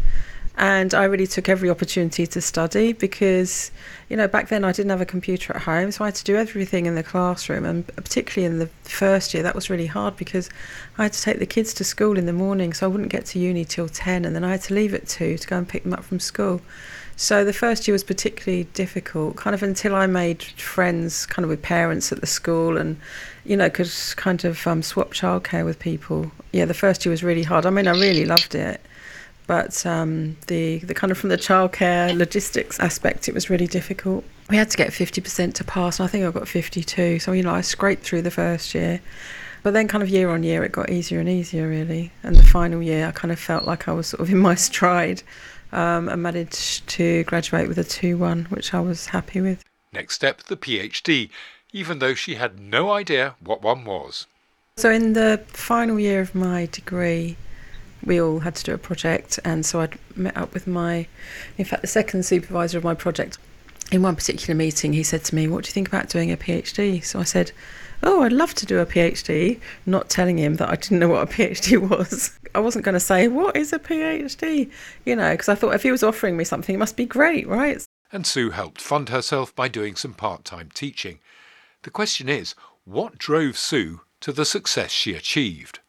And 0.58 0.96
I 0.96 1.04
really 1.04 1.28
took 1.28 1.50
every 1.50 1.70
opportunity 1.70 2.26
to 2.26 2.42
study 2.42 2.92
because, 2.92 3.70
you 4.10 4.18
know, 4.18 4.28
back 4.28 4.48
then 4.48 4.64
I 4.64 4.72
didn't 4.72 4.90
have 4.90 5.02
a 5.02 5.06
computer 5.06 5.56
at 5.56 5.62
home, 5.62 5.92
so 5.92 6.04
I 6.04 6.08
had 6.08 6.16
to 6.16 6.24
do 6.24 6.36
everything 6.36 6.88
in 6.88 6.96
the 6.96 7.04
classroom. 7.04 7.64
And 7.64 7.86
particularly 7.86 8.52
in 8.52 8.58
the 8.58 8.66
first 8.84 9.36
year, 9.36 9.44
that 9.44 9.54
was 9.54 9.70
really 9.70 9.86
hard 9.86 10.18
because 10.18 10.50
I 10.98 11.04
had 11.04 11.14
to 11.14 11.22
take 11.22 11.38
the 11.38 11.46
kids 11.46 11.76
to 11.76 11.84
school 11.84 12.18
in 12.18 12.26
the 12.26 12.34
morning, 12.34 12.74
so 12.74 12.88
I 12.88 12.90
wouldn't 12.90 13.12
get 13.12 13.28
to 13.28 13.40
uni 13.40 13.66
till 13.66 13.88
10, 13.88 14.26
and 14.26 14.36
then 14.36 14.44
I 14.44 14.50
had 14.50 14.64
to 14.64 14.74
leave 14.74 14.96
at 14.96 15.08
2 15.08 15.38
to 15.38 15.48
go 15.48 15.60
and 15.60 15.70
pick 15.70 15.84
them 15.84 15.94
up 15.94 16.04
from 16.04 16.20
school. 16.20 16.60
So 17.18 17.46
the 17.46 17.54
first 17.54 17.88
year 17.88 17.94
was 17.94 18.04
particularly 18.04 18.64
difficult, 18.74 19.36
kind 19.36 19.54
of 19.54 19.62
until 19.62 19.94
I 19.94 20.08
made 20.08 20.42
friends 20.42 21.28
kind 21.28 21.44
of 21.44 21.50
with 21.50 21.62
parents 21.62 22.12
at 22.12 22.20
the 22.20 22.28
school 22.28 22.78
and, 22.78 23.00
you 23.46 23.58
know, 23.58 23.70
could 23.70 23.92
kind 24.16 24.44
of 24.44 24.66
um, 24.66 24.82
swap 24.82 25.12
childcare 25.12 25.66
with 25.66 25.78
people. 25.78 26.32
Yeah, 26.52 26.66
the 26.66 26.74
first 26.74 27.06
year 27.06 27.12
was 27.12 27.24
really 27.24 27.44
hard. 27.44 27.68
I 27.68 27.70
mean, 27.70 27.88
I 27.88 27.92
really 27.92 28.26
loved 28.26 28.56
it 28.56 28.82
but 29.48 29.86
um, 29.86 30.36
the 30.48 30.80
the 30.80 30.94
kind 30.94 31.10
of 31.10 31.18
from 31.18 31.30
the 31.30 31.38
childcare 31.38 32.16
logistics 32.16 32.80
aspect, 32.80 33.28
it 33.28 33.34
was 33.34 33.50
really 33.50 33.68
difficult. 33.68 34.24
We 34.50 34.58
had 34.58 34.70
to 34.70 34.78
get 34.78 34.94
fifty 34.94 35.22
percent 35.22 35.56
to 35.56 35.64
pass, 35.64 36.00
and 36.00 36.08
I 36.08 36.12
think 36.12 36.26
I 36.26 36.32
got 36.32 36.48
fifty 36.48 36.84
two. 36.84 37.18
So 37.20 37.32
you 37.32 37.44
know, 37.44 37.54
I 37.54 37.62
scraped 37.62 38.04
through 38.04 38.22
the 38.22 38.32
first 38.32 38.76
year, 38.76 39.02
but 39.64 39.72
then 39.74 39.88
kind 39.88 40.04
of 40.04 40.10
year 40.10 40.30
on 40.30 40.44
year, 40.44 40.64
it 40.64 40.74
got 40.74 40.90
easier 40.90 41.20
and 41.20 41.30
easier 41.30 41.68
really. 41.68 42.12
And 42.24 42.36
the 42.36 42.44
final 42.44 42.84
year, 42.84 43.08
I 43.08 43.12
kind 43.12 43.32
of 43.32 43.40
felt 43.40 43.64
like 43.64 43.88
I 43.88 43.94
was 43.94 44.08
sort 44.08 44.22
of 44.22 44.30
in 44.30 44.38
my 44.38 44.56
stride, 44.70 45.24
um, 45.72 46.10
and 46.10 46.22
managed 46.22 46.86
to 46.90 47.24
graduate 47.24 47.70
with 47.70 47.78
a 47.78 47.86
two 47.86 48.18
one, 48.18 48.46
which 48.46 48.74
I 48.74 48.82
was 48.82 49.08
happy 49.08 49.40
with. 49.40 49.64
Next 49.94 50.16
step, 50.16 50.44
the 50.44 50.58
PhD, 50.58 51.30
even 51.72 52.00
though 52.00 52.14
she 52.14 52.36
had 52.36 52.60
no 52.60 52.92
idea 52.92 53.36
what 53.40 53.62
one 53.62 53.86
was. 53.86 54.28
So 54.76 54.92
in 54.92 55.14
the 55.14 55.42
final 55.48 56.00
year 56.00 56.22
of 56.22 56.36
my 56.36 56.68
degree 56.72 57.38
we 58.08 58.22
all 58.22 58.40
had 58.40 58.56
to 58.56 58.64
do 58.64 58.74
a 58.74 58.78
project, 58.78 59.40
and 59.44 59.66
so 59.66 59.82
I'd 59.82 60.00
met 60.16 60.36
up 60.38 60.54
with 60.54 60.66
my, 60.66 61.08
in 61.58 61.66
fact, 61.66 61.82
the 61.82 61.88
second 61.88 62.26
supervisor 62.26 62.78
of 62.78 62.84
my 62.84 62.96
project. 62.96 63.38
In 63.92 64.02
one 64.02 64.16
particular 64.16 64.56
meeting, 64.56 64.94
he 64.94 65.04
said 65.04 65.24
to 65.26 65.36
me, 65.36 65.48
"What 65.48 65.66
do 65.66 65.70
you 65.70 65.74
think 65.74 65.90
about 65.90 66.10
doing 66.10 66.32
a 66.32 66.38
PhD?" 66.38 67.04
So 67.04 67.20
I 67.20 67.24
said, 67.24 67.52
"Oh, 68.02 68.24
I'd 68.24 68.32
love 68.32 68.54
to 68.56 68.66
do 68.66 68.80
a 68.80 68.86
PhD." 68.86 69.60
Not 69.86 70.10
telling 70.10 70.38
him 70.38 70.56
that 70.56 70.70
I 70.70 70.76
didn't 70.76 71.00
know 71.00 71.10
what 71.10 71.24
a 71.30 71.32
PhD 71.32 71.78
was. 71.90 72.38
I 72.56 72.60
wasn't 72.60 72.86
going 72.86 72.94
to 72.94 73.00
say, 73.00 73.28
"What 73.28 73.56
is 73.56 73.74
a 73.74 73.80
PhD?" 73.80 74.70
You 75.06 75.16
know, 75.16 75.32
because 75.32 75.50
I 75.50 75.56
thought 75.56 75.76
if 75.76 75.84
he 75.84 75.92
was 75.92 76.04
offering 76.04 76.38
me 76.38 76.46
something, 76.46 76.76
it 76.76 76.80
must 76.80 76.98
be 76.98 77.06
great, 77.06 77.48
right? 77.48 77.86
And 78.12 78.26
Sue 78.26 78.52
helped 78.52 78.82
fund 78.82 79.10
herself 79.10 79.54
by 79.54 79.68
doing 79.68 79.96
some 79.96 80.14
part-time 80.14 80.70
teaching. 80.74 81.20
The 81.84 81.90
question 81.90 82.30
is, 82.30 82.56
what 82.86 83.18
drove 83.18 83.58
Sue 83.58 84.02
to 84.22 84.32
the 84.32 84.46
success 84.46 84.92
she 84.92 85.14
achieved? 85.14 85.80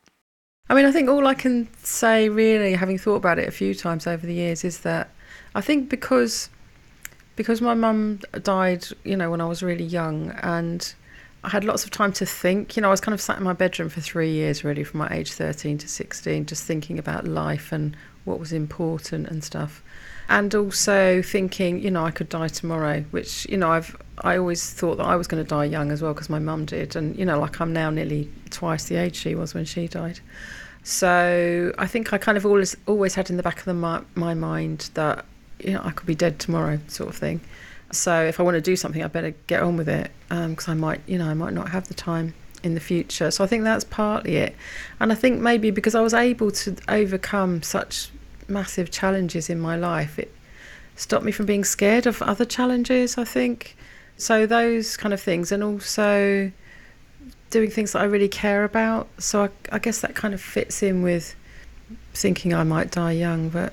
I 0.71 0.75
mean, 0.75 0.85
I 0.85 0.93
think 0.93 1.09
all 1.09 1.27
I 1.27 1.35
can 1.35 1.69
say, 1.83 2.29
really, 2.29 2.75
having 2.75 2.99
thought 2.99 3.17
about 3.17 3.39
it 3.39 3.49
a 3.49 3.51
few 3.51 3.75
times 3.75 4.07
over 4.07 4.27
the 4.27 4.35
years, 4.35 4.65
is 4.65 4.81
that 4.81 5.11
I 5.55 5.61
think 5.61 5.89
because 5.89 6.51
because 7.37 7.61
my 7.61 7.75
mum 7.75 8.21
died, 8.43 8.85
you 9.05 9.17
know, 9.17 9.31
when 9.31 9.41
I 9.41 9.47
was 9.47 9.63
really 9.63 9.85
young, 9.85 10.33
and 10.43 10.95
I 11.45 11.49
had 11.49 11.65
lots 11.65 11.85
of 11.85 11.91
time 11.91 12.13
to 12.15 12.27
think. 12.27 12.77
You 12.77 12.83
know, 12.83 12.89
I 12.89 12.91
was 12.91 13.01
kind 13.01 13.15
of 13.15 13.21
sat 13.21 13.39
in 13.39 13.45
my 13.45 13.55
bedroom 13.55 13.89
for 13.89 14.01
three 14.01 14.31
years, 14.31 14.63
really, 14.63 14.85
from 14.85 14.99
my 14.99 15.09
age 15.11 15.33
thirteen 15.33 15.79
to 15.79 15.89
sixteen, 15.89 16.45
just 16.45 16.65
thinking 16.65 16.99
about 16.99 17.27
life 17.27 17.73
and 17.73 17.97
what 18.25 18.39
was 18.39 18.53
important 18.53 19.27
and 19.29 19.43
stuff 19.43 19.83
and 20.29 20.55
also 20.55 21.23
thinking, 21.23 21.81
you 21.81 21.91
know, 21.91 22.05
I 22.05 22.11
could 22.11 22.29
die 22.29 22.49
tomorrow, 22.49 23.01
which 23.11 23.47
you 23.49 23.57
know 23.57 23.71
I've 23.71 23.97
I 24.23 24.37
always 24.37 24.73
thought 24.73 24.99
that 24.99 25.07
I 25.07 25.17
was 25.17 25.27
going 25.27 25.43
to 25.43 25.49
die 25.49 25.65
young 25.65 25.91
as 25.91 26.03
well 26.03 26.13
because 26.13 26.29
my 26.29 26.39
mum 26.39 26.67
did, 26.67 26.97
and 26.97 27.19
you 27.19 27.25
know, 27.25 27.41
like 27.41 27.61
I'm 27.61 27.73
now 27.73 27.91
nearly 27.91 28.29
twice 28.51 28.85
the 28.85 28.97
age 28.97 29.17
she 29.17 29.35
was 29.35 29.55
when 29.55 29.65
she 29.65 29.89
died. 29.89 30.21
So 30.89 31.71
I 31.77 31.87
think 31.87 32.15
I 32.15 32.19
kind 32.19 32.39
of 32.39 32.47
always 32.47 32.75
always 32.87 33.15
had 33.15 33.29
in 33.29 33.37
the 33.37 33.43
back 33.43 33.59
of 33.59 33.67
the, 33.67 33.75
my, 33.75 34.01
my 34.15 34.33
mind 34.33 34.89
that 34.95 35.27
you 35.61 35.75
know 35.75 35.83
I 35.85 35.91
could 35.91 36.07
be 36.07 36.15
dead 36.15 36.39
tomorrow, 36.39 36.81
sort 36.89 37.11
of 37.11 37.15
thing. 37.15 37.43
So 37.93 38.25
if 38.25 38.41
I 38.41 38.43
want 38.43 38.55
to 38.55 38.63
do 38.63 38.75
something, 38.75 39.05
I 39.05 39.07
better 39.09 39.35
get 39.49 39.63
on 39.63 39.77
with 39.77 39.91
it 39.91 40.11
because 40.31 40.67
um, 40.67 40.73
I 40.73 40.75
might, 40.75 41.03
you 41.07 41.19
know, 41.19 41.27
I 41.27 41.35
might 41.35 41.53
not 41.53 41.69
have 41.69 41.89
the 41.89 41.95
time 41.95 42.33
in 42.63 42.73
the 42.73 42.81
future. 42.81 43.31
So 43.31 43.45
I 43.45 43.47
think 43.47 43.65
that's 43.65 43.85
partly 43.85 44.37
it, 44.37 44.57
and 44.99 45.13
I 45.13 45.15
think 45.15 45.41
maybe 45.43 45.71
because 45.71 45.95
I 45.95 46.01
was 46.01 46.15
able 46.15 46.51
to 46.53 46.75
overcome 46.89 47.63
such 47.63 48.11
massive 48.49 48.91
challenges 48.91 49.51
in 49.51 49.61
my 49.61 49.77
life. 49.77 50.19
It 50.19 50.35
stopped 50.97 51.23
me 51.23 51.33
from 51.33 51.45
being 51.45 51.65
scared 51.65 52.07
of 52.07 52.23
other 52.23 52.47
challenges, 52.47 53.19
I 53.19 53.25
think. 53.25 53.77
So, 54.17 54.47
those 54.47 54.97
kind 54.97 55.13
of 55.13 55.21
things, 55.21 55.53
and 55.53 55.63
also 55.63 56.51
doing 57.51 57.71
things 57.71 57.93
that 57.93 58.01
I 58.03 58.05
really 58.05 58.29
care 58.29 58.65
about. 58.65 59.09
So, 59.19 59.45
I, 59.45 59.51
I 59.73 59.79
guess 59.79 60.01
that 60.01 60.15
kind 60.15 60.35
of 60.35 60.41
fits 60.41 60.83
in 60.83 61.03
with 61.03 61.35
thinking 62.15 62.55
I 62.55 62.65
might 62.65 62.91
die 62.91 63.13
young, 63.13 63.49
but 63.49 63.73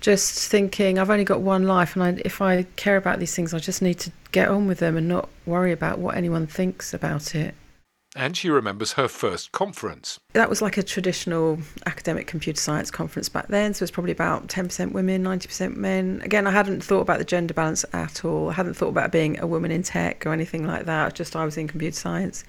just 0.00 0.48
thinking 0.50 0.98
I've 0.98 1.10
only 1.10 1.24
got 1.24 1.40
one 1.40 1.64
life, 1.64 1.96
and 1.96 2.02
I, 2.02 2.22
if 2.24 2.40
I 2.40 2.64
care 2.76 2.96
about 2.96 3.18
these 3.18 3.34
things, 3.34 3.54
I 3.54 3.58
just 3.58 3.82
need 3.82 3.98
to 4.00 4.12
get 4.32 4.48
on 4.48 4.66
with 4.66 4.78
them 4.78 4.96
and 4.96 5.08
not 5.08 5.28
worry 5.46 5.72
about 5.72 5.98
what 5.98 6.16
anyone 6.16 6.46
thinks 6.46 6.92
about 6.94 7.34
it. 7.34 7.54
And 8.14 8.34
she 8.34 8.48
remembers 8.48 8.92
her 8.92 9.08
first 9.08 9.52
conference. 9.52 10.18
That 10.32 10.48
was 10.48 10.62
like 10.62 10.78
a 10.78 10.82
traditional 10.82 11.58
academic 11.84 12.26
computer 12.26 12.58
science 12.58 12.90
conference 12.90 13.28
back 13.28 13.48
then. 13.48 13.74
So 13.74 13.82
it 13.82 13.84
was 13.84 13.90
probably 13.90 14.12
about 14.12 14.46
10% 14.46 14.92
women, 14.92 15.22
90% 15.22 15.76
men. 15.76 16.22
Again, 16.24 16.46
I 16.46 16.50
hadn't 16.50 16.82
thought 16.82 17.02
about 17.02 17.18
the 17.18 17.26
gender 17.26 17.52
balance 17.52 17.84
at 17.92 18.24
all. 18.24 18.48
I 18.48 18.54
hadn't 18.54 18.72
thought 18.72 18.88
about 18.88 19.12
being 19.12 19.38
a 19.38 19.46
woman 19.46 19.70
in 19.70 19.82
tech 19.82 20.24
or 20.24 20.32
anything 20.32 20.66
like 20.66 20.86
that. 20.86 21.14
Just 21.14 21.36
I 21.36 21.44
was 21.44 21.58
in 21.58 21.68
computer 21.68 21.94
science. 21.94 22.42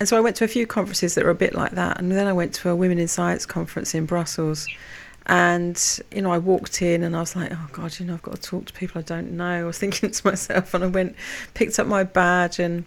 And 0.00 0.08
so 0.08 0.16
I 0.16 0.20
went 0.20 0.36
to 0.36 0.44
a 0.44 0.48
few 0.48 0.66
conferences 0.66 1.14
that 1.14 1.24
were 1.24 1.30
a 1.30 1.34
bit 1.34 1.54
like 1.54 1.72
that. 1.72 1.98
And 1.98 2.12
then 2.12 2.26
I 2.26 2.32
went 2.32 2.54
to 2.54 2.70
a 2.70 2.76
Women 2.76 2.98
in 2.98 3.08
Science 3.08 3.44
conference 3.46 3.94
in 3.94 4.06
Brussels. 4.06 4.68
And, 5.26 6.00
you 6.12 6.22
know, 6.22 6.30
I 6.30 6.38
walked 6.38 6.80
in 6.82 7.02
and 7.02 7.16
I 7.16 7.20
was 7.20 7.34
like, 7.34 7.50
oh, 7.52 7.68
God, 7.72 7.98
you 7.98 8.06
know, 8.06 8.14
I've 8.14 8.22
got 8.22 8.36
to 8.36 8.40
talk 8.40 8.66
to 8.66 8.72
people 8.72 9.00
I 9.00 9.02
don't 9.02 9.32
know. 9.32 9.44
I 9.44 9.64
was 9.64 9.78
thinking 9.80 10.10
to 10.10 10.26
myself, 10.26 10.72
and 10.72 10.84
I 10.84 10.86
went, 10.86 11.16
picked 11.54 11.78
up 11.78 11.86
my 11.86 12.04
badge 12.04 12.58
and 12.58 12.84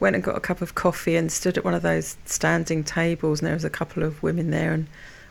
went 0.00 0.16
and 0.16 0.24
got 0.24 0.36
a 0.36 0.40
cup 0.40 0.62
of 0.62 0.74
coffee 0.74 1.16
and 1.16 1.30
stood 1.30 1.58
at 1.58 1.64
one 1.64 1.74
of 1.74 1.82
those 1.82 2.16
standing 2.24 2.82
tables. 2.84 3.40
And 3.40 3.46
there 3.46 3.54
was 3.54 3.64
a 3.64 3.70
couple 3.70 4.02
of 4.02 4.22
women 4.22 4.50
there. 4.50 4.72
And 4.72 4.88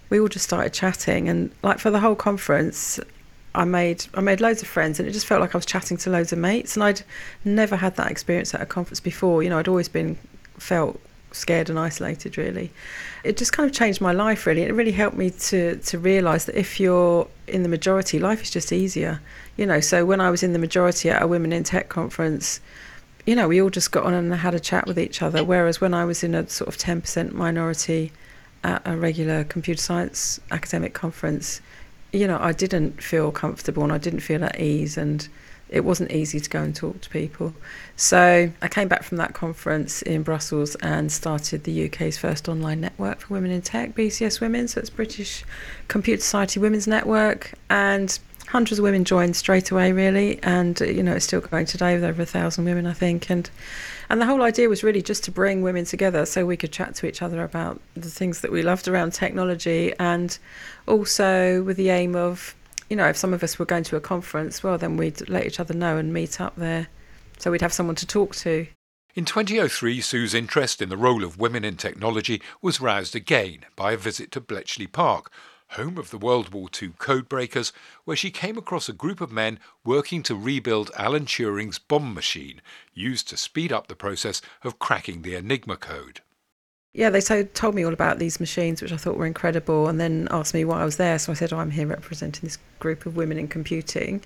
we 0.09 0.19
all 0.19 0.27
just 0.27 0.45
started 0.45 0.73
chatting. 0.73 1.27
And, 1.27 1.51
like, 1.63 1.79
for 1.79 1.89
the 1.89 1.99
whole 1.99 2.15
conference, 2.15 2.99
I 3.55 3.65
made 3.65 4.05
I 4.13 4.21
made 4.21 4.41
loads 4.41 4.61
of 4.61 4.67
friends 4.67 4.99
and 4.99 5.07
it 5.07 5.13
just 5.13 5.25
felt 5.25 5.39
like 5.39 5.55
I 5.55 5.57
was 5.57 5.65
chatting 5.65 5.95
to 5.95 6.09
loads 6.09 6.33
of 6.33 6.39
mates 6.39 6.75
and 6.75 6.83
I'd 6.83 7.03
never 7.45 7.77
had 7.77 7.95
that 7.95 8.11
experience 8.11 8.53
at 8.53 8.61
a 8.61 8.65
conference 8.65 8.99
before. 8.99 9.43
You 9.43 9.49
know, 9.49 9.57
I'd 9.57 9.69
always 9.69 9.87
been 9.87 10.17
felt 10.57 10.99
scared 11.35 11.69
and 11.69 11.77
isolated 11.77 12.37
really. 12.37 12.71
It 13.23 13.37
just 13.37 13.53
kind 13.53 13.69
of 13.69 13.75
changed 13.75 14.01
my 14.01 14.11
life 14.11 14.45
really. 14.45 14.63
It 14.63 14.73
really 14.73 14.91
helped 14.91 15.17
me 15.17 15.29
to 15.29 15.77
to 15.77 15.99
realize 15.99 16.45
that 16.45 16.57
if 16.57 16.79
you're 16.79 17.27
in 17.47 17.63
the 17.63 17.69
majority 17.69 18.19
life 18.19 18.41
is 18.41 18.49
just 18.49 18.71
easier 18.71 19.19
you 19.57 19.65
know. 19.65 19.79
So 19.79 20.05
when 20.05 20.21
i 20.21 20.29
was 20.29 20.43
in 20.43 20.53
the 20.53 20.59
majority 20.59 21.09
at 21.09 21.21
a 21.21 21.27
women 21.27 21.51
in 21.53 21.63
tech 21.63 21.89
conference 21.89 22.59
you 23.25 23.35
know 23.35 23.47
we 23.47 23.61
all 23.61 23.69
just 23.69 23.91
got 23.91 24.03
on 24.03 24.13
and 24.13 24.33
had 24.33 24.53
a 24.53 24.59
chat 24.59 24.85
with 24.85 24.99
each 24.99 25.21
other 25.21 25.43
whereas 25.43 25.81
when 25.81 25.93
i 25.93 26.05
was 26.05 26.23
in 26.23 26.35
a 26.35 26.47
sort 26.47 26.67
of 26.67 26.77
10% 26.77 27.31
minority 27.31 28.11
at 28.63 28.81
a 28.85 28.95
regular 28.95 29.43
computer 29.43 29.81
science 29.81 30.39
academic 30.51 30.93
conference 30.93 31.61
you 32.13 32.27
know 32.27 32.37
i 32.39 32.51
didn't 32.51 33.01
feel 33.01 33.31
comfortable 33.31 33.83
and 33.83 33.91
i 33.91 33.97
didn't 33.97 34.21
feel 34.21 34.43
at 34.43 34.59
ease. 34.59 34.97
And 34.97 35.27
it 35.69 35.83
wasn't 35.83 36.11
easy 36.11 36.39
to 36.39 36.49
go 36.49 36.61
and 36.61 36.75
talk 36.75 37.01
to 37.01 37.09
people. 37.09 37.53
So 37.95 38.51
I 38.61 38.67
came 38.67 38.87
back 38.87 39.03
from 39.03 39.17
that 39.17 39.33
conference 39.33 40.01
in 40.01 40.23
Brussels 40.23 40.75
and 40.75 41.11
started 41.11 41.63
the 41.63 41.87
UK's 41.87 42.17
first 42.17 42.47
online 42.47 42.81
network 42.81 43.21
for 43.21 43.33
women 43.33 43.51
in 43.51 43.61
tech, 43.61 43.95
BCS 43.95 44.41
Women. 44.41 44.67
So 44.67 44.79
it's 44.79 44.89
British 44.89 45.43
Computer 45.87 46.21
Society 46.21 46.59
Women's 46.59 46.87
Network. 46.87 47.53
And 47.69 48.17
hundreds 48.47 48.79
of 48.79 48.83
women 48.83 49.05
joined 49.05 49.35
straight 49.35 49.71
away, 49.71 49.91
really. 49.91 50.39
And, 50.43 50.79
you 50.81 51.01
know, 51.01 51.13
it's 51.13 51.25
still 51.25 51.41
going 51.41 51.65
today 51.65 51.95
with 51.95 52.03
over 52.03 52.21
a 52.21 52.25
thousand 52.27 52.65
women, 52.65 52.85
I 52.85 52.93
think. 52.93 53.29
And 53.29 53.49
and 54.09 54.21
the 54.21 54.25
whole 54.25 54.43
idea 54.43 54.69
was 54.69 54.83
really 54.83 55.01
just 55.01 55.23
to 55.23 55.31
bring 55.31 55.61
women 55.61 55.85
together 55.85 56.25
so 56.25 56.45
we 56.45 56.57
could 56.57 56.71
chat 56.71 56.95
to 56.95 57.07
each 57.07 57.21
other 57.21 57.43
about 57.43 57.81
the 57.95 58.09
things 58.09 58.41
that 58.41 58.51
we 58.51 58.61
loved 58.61 58.87
around 58.87 59.13
technology 59.13 59.93
and 59.99 60.37
also 60.87 61.63
with 61.63 61.77
the 61.77 61.89
aim 61.89 62.15
of 62.15 62.55
you 62.89 62.95
know, 62.95 63.07
if 63.07 63.17
some 63.17 63.33
of 63.33 63.43
us 63.43 63.57
were 63.57 63.65
going 63.65 63.83
to 63.85 63.95
a 63.95 64.01
conference, 64.01 64.63
well, 64.63 64.77
then 64.77 64.97
we'd 64.97 65.27
let 65.29 65.45
each 65.45 65.59
other 65.59 65.73
know 65.73 65.97
and 65.97 66.13
meet 66.13 66.39
up 66.39 66.55
there. 66.55 66.87
So 67.37 67.51
we'd 67.51 67.61
have 67.61 67.73
someone 67.73 67.95
to 67.95 68.07
talk 68.07 68.35
to. 68.37 68.67
In 69.15 69.25
2003, 69.25 70.01
Sue's 70.01 70.33
interest 70.33 70.81
in 70.81 70.89
the 70.89 70.97
role 70.97 71.23
of 71.23 71.39
women 71.39 71.63
in 71.63 71.77
technology 71.77 72.41
was 72.61 72.81
roused 72.81 73.15
again 73.15 73.65
by 73.75 73.93
a 73.93 73.97
visit 73.97 74.31
to 74.31 74.41
Bletchley 74.41 74.87
Park, 74.87 75.31
home 75.69 75.97
of 75.97 76.11
the 76.11 76.17
World 76.17 76.53
War 76.53 76.67
II 76.81 76.89
codebreakers, 76.99 77.71
where 78.03 78.17
she 78.17 78.29
came 78.29 78.57
across 78.57 78.89
a 78.89 78.93
group 78.93 79.21
of 79.21 79.31
men 79.31 79.59
working 79.83 80.21
to 80.23 80.35
rebuild 80.35 80.91
Alan 80.97 81.25
Turing's 81.25 81.79
Bombe 81.79 82.13
machine, 82.13 82.61
used 82.93 83.29
to 83.29 83.37
speed 83.37 83.71
up 83.71 83.87
the 83.87 83.95
process 83.95 84.41
of 84.63 84.79
cracking 84.79 85.21
the 85.21 85.35
Enigma 85.35 85.77
code 85.77 86.21
yeah, 86.95 87.09
they 87.09 87.19
so, 87.19 87.43
told 87.43 87.75
me 87.75 87.83
all 87.83 87.91
about 87.91 88.19
these 88.19 88.39
machines, 88.39 88.81
which 88.81 88.93
I 88.93 88.97
thought 88.97 89.17
were 89.17 89.25
incredible, 89.25 89.89
and 89.89 89.99
then 89.99 90.29
asked 90.31 90.53
me 90.53 90.63
why 90.63 90.81
I 90.81 90.85
was 90.85 90.95
there. 90.95 91.19
So 91.19 91.33
I 91.33 91.35
said, 91.35 91.51
oh, 91.51 91.57
I'm 91.57 91.71
here 91.71 91.85
representing 91.85 92.41
this 92.41 92.57
group 92.79 93.05
of 93.05 93.17
women 93.17 93.37
in 93.37 93.49
computing. 93.49 94.23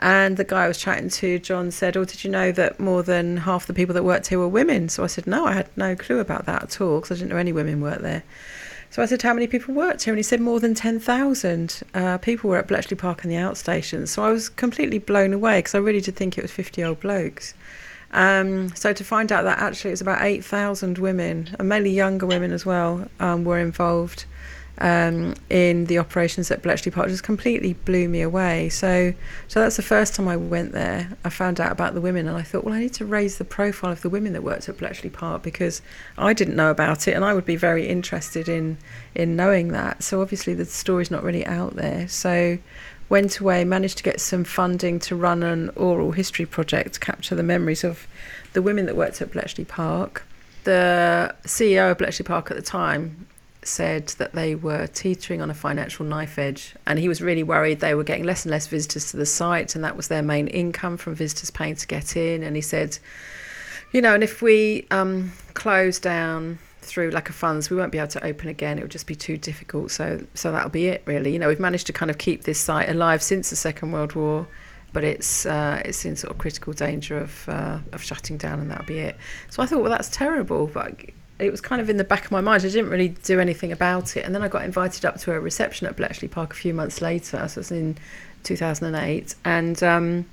And 0.00 0.36
the 0.36 0.42
guy 0.42 0.64
I 0.64 0.68
was 0.68 0.78
chatting 0.78 1.08
to, 1.08 1.38
John, 1.38 1.70
said, 1.70 1.96
Oh, 1.96 2.04
did 2.04 2.24
you 2.24 2.30
know 2.30 2.50
that 2.52 2.80
more 2.80 3.02
than 3.04 3.36
half 3.36 3.66
the 3.66 3.74
people 3.74 3.94
that 3.94 4.02
worked 4.02 4.26
here 4.26 4.38
were 4.38 4.48
women? 4.48 4.88
So 4.88 5.04
I 5.04 5.06
said, 5.06 5.26
No, 5.26 5.46
I 5.46 5.52
had 5.52 5.68
no 5.76 5.94
clue 5.94 6.18
about 6.18 6.46
that 6.46 6.62
at 6.62 6.80
all 6.80 7.00
because 7.00 7.12
I 7.12 7.20
didn't 7.20 7.30
know 7.30 7.36
any 7.36 7.52
women 7.52 7.80
worked 7.80 8.02
there. 8.02 8.24
So 8.88 9.02
I 9.02 9.06
said, 9.06 9.20
How 9.22 9.34
many 9.34 9.46
people 9.46 9.74
worked 9.74 10.04
here? 10.04 10.12
And 10.14 10.18
he 10.18 10.22
said, 10.22 10.40
More 10.40 10.58
than 10.58 10.74
10,000 10.74 11.82
uh, 11.92 12.18
people 12.18 12.50
were 12.50 12.56
at 12.56 12.66
Bletchley 12.66 12.96
Park 12.96 13.22
and 13.22 13.30
the 13.30 13.36
outstations. 13.36 14.08
So 14.08 14.24
I 14.24 14.30
was 14.30 14.48
completely 14.48 14.98
blown 14.98 15.34
away 15.34 15.58
because 15.58 15.74
I 15.74 15.78
really 15.78 16.00
did 16.00 16.16
think 16.16 16.38
it 16.38 16.42
was 16.42 16.50
50 16.50 16.82
old 16.82 17.00
blokes. 17.00 17.52
Um, 18.12 18.74
so 18.74 18.92
to 18.92 19.04
find 19.04 19.30
out 19.30 19.44
that 19.44 19.58
actually 19.58 19.92
it's 19.92 20.00
about 20.00 20.22
8,000 20.22 20.98
women, 20.98 21.54
and 21.58 21.68
mainly 21.68 21.90
younger 21.90 22.26
women 22.26 22.52
as 22.52 22.66
well, 22.66 23.08
um, 23.20 23.44
were 23.44 23.58
involved 23.58 24.24
um, 24.80 25.34
in 25.50 25.84
the 25.86 25.98
operations 25.98 26.50
at 26.50 26.62
Bletchley 26.62 26.90
Park 26.90 27.08
just 27.08 27.22
completely 27.22 27.74
blew 27.74 28.08
me 28.08 28.22
away. 28.22 28.70
So, 28.70 29.12
so 29.46 29.60
that's 29.60 29.76
the 29.76 29.82
first 29.82 30.14
time 30.14 30.26
I 30.26 30.36
went 30.36 30.72
there. 30.72 31.16
I 31.22 31.28
found 31.28 31.60
out 31.60 31.70
about 31.70 31.94
the 31.94 32.00
women, 32.00 32.26
and 32.26 32.36
I 32.36 32.42
thought, 32.42 32.64
well, 32.64 32.74
I 32.74 32.80
need 32.80 32.94
to 32.94 33.04
raise 33.04 33.36
the 33.38 33.44
profile 33.44 33.92
of 33.92 34.00
the 34.00 34.08
women 34.08 34.32
that 34.32 34.42
worked 34.42 34.68
at 34.68 34.78
Bletchley 34.78 35.10
Park 35.10 35.42
because 35.42 35.82
I 36.16 36.32
didn't 36.32 36.56
know 36.56 36.70
about 36.70 37.06
it, 37.06 37.12
and 37.12 37.24
I 37.24 37.34
would 37.34 37.44
be 37.44 37.56
very 37.56 37.86
interested 37.86 38.48
in 38.48 38.78
in 39.14 39.36
knowing 39.36 39.68
that. 39.68 40.02
So 40.02 40.22
obviously 40.22 40.54
the 40.54 40.64
story's 40.64 41.10
not 41.10 41.22
really 41.22 41.44
out 41.46 41.76
there. 41.76 42.08
So 42.08 42.58
went 43.10 43.40
away, 43.40 43.64
managed 43.64 43.98
to 43.98 44.04
get 44.04 44.20
some 44.20 44.44
funding 44.44 44.98
to 45.00 45.16
run 45.16 45.42
an 45.42 45.68
oral 45.70 46.12
history 46.12 46.46
project 46.46 46.94
to 46.94 47.00
capture 47.00 47.34
the 47.34 47.42
memories 47.42 47.84
of 47.84 48.06
the 48.54 48.62
women 48.62 48.86
that 48.86 48.96
worked 48.96 49.20
at 49.20 49.32
Bletchley 49.32 49.64
Park. 49.64 50.24
The 50.64 51.34
CEO 51.44 51.90
of 51.90 51.98
Bletchley 51.98 52.24
Park 52.24 52.50
at 52.50 52.56
the 52.56 52.62
time 52.62 53.26
said 53.62 54.08
that 54.18 54.32
they 54.32 54.54
were 54.54 54.86
teetering 54.86 55.42
on 55.42 55.50
a 55.50 55.54
financial 55.54 56.06
knife 56.06 56.38
edge, 56.38 56.74
and 56.86 56.98
he 56.98 57.08
was 57.08 57.20
really 57.20 57.42
worried 57.42 57.80
they 57.80 57.94
were 57.94 58.04
getting 58.04 58.24
less 58.24 58.44
and 58.44 58.50
less 58.50 58.68
visitors 58.68 59.10
to 59.10 59.16
the 59.16 59.26
site, 59.26 59.74
and 59.74 59.84
that 59.84 59.96
was 59.96 60.08
their 60.08 60.22
main 60.22 60.46
income 60.46 60.96
from 60.96 61.14
visitors 61.14 61.50
paying 61.50 61.74
to 61.74 61.86
get 61.86 62.16
in. 62.16 62.42
And 62.42 62.56
he 62.56 62.62
said, 62.62 62.98
you 63.92 64.00
know, 64.00 64.14
and 64.14 64.22
if 64.22 64.40
we 64.40 64.86
um, 64.92 65.32
close 65.54 65.98
down 65.98 66.58
through 66.90 67.10
lack 67.10 67.28
of 67.28 67.34
funds, 67.34 67.70
we 67.70 67.76
won't 67.76 67.92
be 67.92 67.98
able 67.98 68.08
to 68.08 68.24
open 68.24 68.48
again. 68.48 68.78
It 68.78 68.82
would 68.82 68.90
just 68.90 69.06
be 69.06 69.14
too 69.14 69.36
difficult. 69.36 69.92
So, 69.92 70.24
so 70.34 70.50
that'll 70.50 70.70
be 70.70 70.88
it, 70.88 71.02
really. 71.06 71.32
You 71.32 71.38
know, 71.38 71.48
we've 71.48 71.60
managed 71.60 71.86
to 71.86 71.92
kind 71.92 72.10
of 72.10 72.18
keep 72.18 72.44
this 72.44 72.58
site 72.58 72.88
alive 72.88 73.22
since 73.22 73.50
the 73.50 73.56
Second 73.56 73.92
World 73.92 74.14
War, 74.14 74.46
but 74.92 75.04
it's 75.04 75.46
uh, 75.46 75.80
it's 75.84 76.04
in 76.04 76.16
sort 76.16 76.32
of 76.32 76.38
critical 76.38 76.72
danger 76.72 77.18
of 77.18 77.48
uh, 77.48 77.78
of 77.92 78.02
shutting 78.02 78.36
down, 78.36 78.60
and 78.60 78.70
that'll 78.70 78.84
be 78.84 78.98
it. 78.98 79.16
So 79.50 79.62
I 79.62 79.66
thought, 79.66 79.80
well, 79.80 79.90
that's 79.90 80.08
terrible, 80.08 80.66
but 80.66 81.00
it 81.38 81.50
was 81.50 81.60
kind 81.60 81.80
of 81.80 81.88
in 81.88 81.96
the 81.96 82.04
back 82.04 82.24
of 82.24 82.32
my 82.32 82.40
mind. 82.40 82.64
I 82.64 82.68
didn't 82.68 82.90
really 82.90 83.08
do 83.08 83.40
anything 83.40 83.72
about 83.72 84.16
it, 84.16 84.24
and 84.24 84.34
then 84.34 84.42
I 84.42 84.48
got 84.48 84.64
invited 84.64 85.04
up 85.04 85.18
to 85.20 85.32
a 85.32 85.40
reception 85.40 85.86
at 85.86 85.96
Bletchley 85.96 86.28
Park 86.28 86.52
a 86.52 86.56
few 86.56 86.74
months 86.74 87.00
later. 87.00 87.46
So 87.48 87.54
it 87.54 87.56
was 87.56 87.70
in 87.70 87.96
2008, 88.42 89.34
and. 89.44 89.82
Um, 89.82 90.26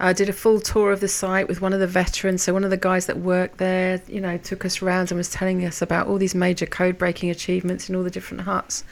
I 0.00 0.12
did 0.12 0.28
a 0.28 0.32
full 0.32 0.60
tour 0.60 0.92
of 0.92 1.00
the 1.00 1.08
site 1.08 1.48
with 1.48 1.60
one 1.60 1.72
of 1.72 1.80
the 1.80 1.86
veterans. 1.88 2.44
So 2.44 2.52
one 2.52 2.62
of 2.62 2.70
the 2.70 2.76
guys 2.76 3.06
that 3.06 3.18
worked 3.18 3.58
there, 3.58 4.00
you 4.06 4.20
know, 4.20 4.38
took 4.38 4.64
us 4.64 4.80
around 4.80 5.10
and 5.10 5.18
was 5.18 5.28
telling 5.28 5.64
us 5.64 5.82
about 5.82 6.06
all 6.06 6.18
these 6.18 6.36
major 6.36 6.66
code 6.66 6.96
breaking 6.96 7.30
achievements 7.30 7.88
in 7.88 7.96
all 7.96 8.04
the 8.04 8.10
different 8.10 8.42
huts. 8.44 8.84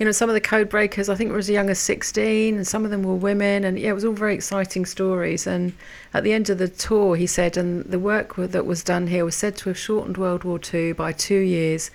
You 0.00 0.06
know, 0.06 0.12
some 0.12 0.28
of 0.28 0.34
the 0.34 0.40
code 0.40 0.68
breakers 0.68 1.08
I 1.08 1.14
think 1.14 1.30
were 1.30 1.38
as 1.38 1.50
young 1.50 1.70
as 1.70 1.78
16, 1.78 2.56
and 2.56 2.66
some 2.66 2.84
of 2.84 2.90
them 2.90 3.02
were 3.02 3.14
women, 3.14 3.64
and 3.64 3.78
yeah, 3.78 3.90
it 3.90 3.92
was 3.92 4.04
all 4.04 4.14
very 4.14 4.34
exciting 4.34 4.86
stories. 4.86 5.46
And 5.46 5.74
at 6.14 6.24
the 6.24 6.32
end 6.32 6.48
of 6.50 6.58
the 6.58 6.68
tour, 6.68 7.16
he 7.16 7.26
said, 7.26 7.56
and 7.56 7.84
the 7.84 7.98
work 7.98 8.34
that 8.34 8.66
was 8.66 8.82
done 8.82 9.08
here 9.08 9.26
was 9.26 9.36
said 9.36 9.56
to 9.58 9.68
have 9.68 9.78
shortened 9.78 10.16
World 10.16 10.42
War 10.42 10.58
II 10.72 10.94
by 10.94 11.12
two 11.12 11.38
years. 11.38 11.90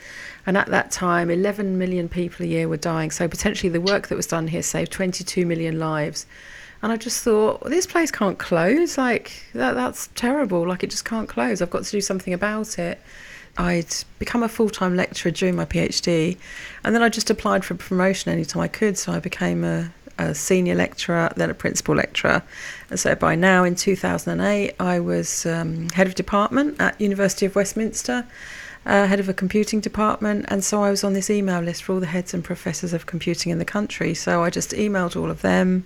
And 0.46 0.56
at 0.56 0.68
that 0.68 0.92
time, 0.92 1.30
11 1.32 1.78
million 1.78 2.08
people 2.08 2.46
a 2.46 2.48
year 2.48 2.70
were 2.70 2.78
dying. 2.78 3.10
So 3.10 3.28
potentially 3.28 3.70
the 3.70 3.82
work 3.82 4.08
that 4.08 4.16
was 4.16 4.28
done 4.28 4.48
here 4.48 4.62
saved 4.62 4.92
22 4.92 5.46
million 5.46 5.80
lives. 5.80 6.26
And 6.86 6.92
I 6.92 6.98
just 6.98 7.24
thought, 7.24 7.64
well, 7.64 7.72
this 7.72 7.88
place 7.88 8.12
can't 8.12 8.38
close. 8.38 8.96
Like, 8.96 9.32
that, 9.54 9.74
that's 9.74 10.08
terrible. 10.14 10.68
Like, 10.68 10.84
it 10.84 10.92
just 10.92 11.04
can't 11.04 11.28
close. 11.28 11.60
I've 11.60 11.72
got 11.72 11.84
to 11.84 11.90
do 11.90 12.00
something 12.00 12.32
about 12.32 12.78
it. 12.78 13.02
I'd 13.58 13.92
become 14.20 14.44
a 14.44 14.48
full 14.48 14.70
time 14.70 14.96
lecturer 14.96 15.32
during 15.32 15.56
my 15.56 15.66
PhD, 15.66 16.38
and 16.84 16.94
then 16.94 17.02
I 17.02 17.10
just 17.10 17.32
applied 17.32 17.66
for 17.66 17.74
promotion 17.74 18.32
anytime 18.32 18.62
I 18.62 18.68
could. 18.68 19.00
So 19.00 19.14
I 19.14 19.20
became 19.20 19.64
a, 19.64 19.92
a 20.20 20.36
senior 20.36 20.76
lecturer, 20.76 21.32
then 21.36 21.50
a 21.50 21.56
principal 21.56 21.96
lecturer. 21.96 22.44
And 22.92 23.00
so 23.00 23.16
by 23.16 23.34
now, 23.34 23.64
in 23.64 23.74
2008, 23.74 24.76
I 24.80 25.00
was 25.00 25.48
um, 25.48 25.90
head 25.90 26.06
of 26.06 26.14
department 26.14 26.80
at 26.80 27.02
University 27.02 27.48
of 27.48 27.56
Westminster 27.56 28.28
uh, 28.86 29.08
head 29.08 29.20
of 29.20 29.28
a 29.28 29.34
computing 29.34 29.80
department, 29.80 30.46
and 30.48 30.64
so 30.64 30.84
I 30.84 30.92
was 30.92 31.04
on 31.04 31.14
this 31.14 31.30
email 31.30 31.60
list 31.62 31.84
for 31.84 31.94
all 31.94 32.00
the 32.00 32.06
heads 32.06 32.34
and 32.34 32.44
professors 32.44 32.94
of 32.94 33.06
computing 33.06 33.52
in 33.52 33.60
the 33.60 33.66
country. 33.66 34.14
So 34.14 34.44
I 34.44 34.50
just 34.50 34.72
emailed 34.72 35.20
all 35.20 35.32
of 35.32 35.42
them, 35.42 35.86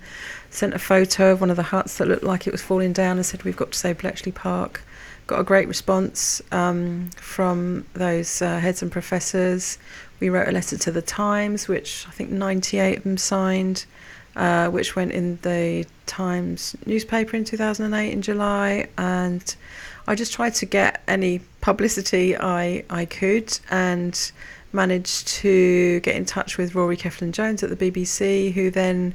sent 0.49 0.73
a 0.73 0.79
photo 0.79 1.31
of 1.31 1.41
one 1.41 1.49
of 1.49 1.55
the 1.55 1.63
huts 1.63 1.97
that 1.97 2.07
looked 2.07 2.23
like 2.23 2.47
it 2.47 2.51
was 2.51 2.61
falling 2.61 2.93
down, 2.93 3.17
and 3.17 3.25
said, 3.25 3.43
We've 3.43 3.55
got 3.55 3.71
to 3.71 3.77
save 3.77 3.99
Bletchley 3.99 4.31
Park. 4.31 4.81
Got 5.27 5.39
a 5.39 5.43
great 5.43 5.67
response 5.67 6.41
um, 6.51 7.11
from 7.17 7.85
those 7.93 8.41
uh, 8.41 8.59
heads 8.59 8.81
and 8.81 8.91
professors. 8.91 9.77
We 10.19 10.29
wrote 10.29 10.47
a 10.47 10.51
letter 10.51 10.77
to 10.77 10.91
the 10.91 11.01
Times, 11.01 11.67
which 11.67 12.05
I 12.07 12.11
think 12.11 12.31
98 12.31 12.97
of 12.97 13.03
them 13.03 13.17
signed. 13.17 13.85
uh, 14.35 14.69
which 14.69 14.95
went 14.95 15.11
in 15.11 15.37
the 15.41 15.85
Times 16.05 16.75
newspaper 16.85 17.35
in 17.35 17.43
2008 17.43 18.11
in 18.11 18.21
July, 18.21 18.87
and 18.97 19.55
I 20.09 20.15
just 20.15 20.33
tried 20.33 20.55
to 20.55 20.65
get 20.65 21.03
any 21.07 21.39
publicity 21.61 22.35
I 22.35 22.83
I 22.89 23.05
could, 23.05 23.59
and 23.69 24.31
managed 24.73 25.27
to 25.27 25.99
get 25.99 26.15
in 26.15 26.25
touch 26.25 26.57
with 26.57 26.73
Rory 26.73 26.97
Cellan 26.97 27.31
Jones 27.31 27.61
at 27.61 27.69
the 27.69 27.91
BBC, 27.91 28.51
who 28.53 28.71
then 28.71 29.13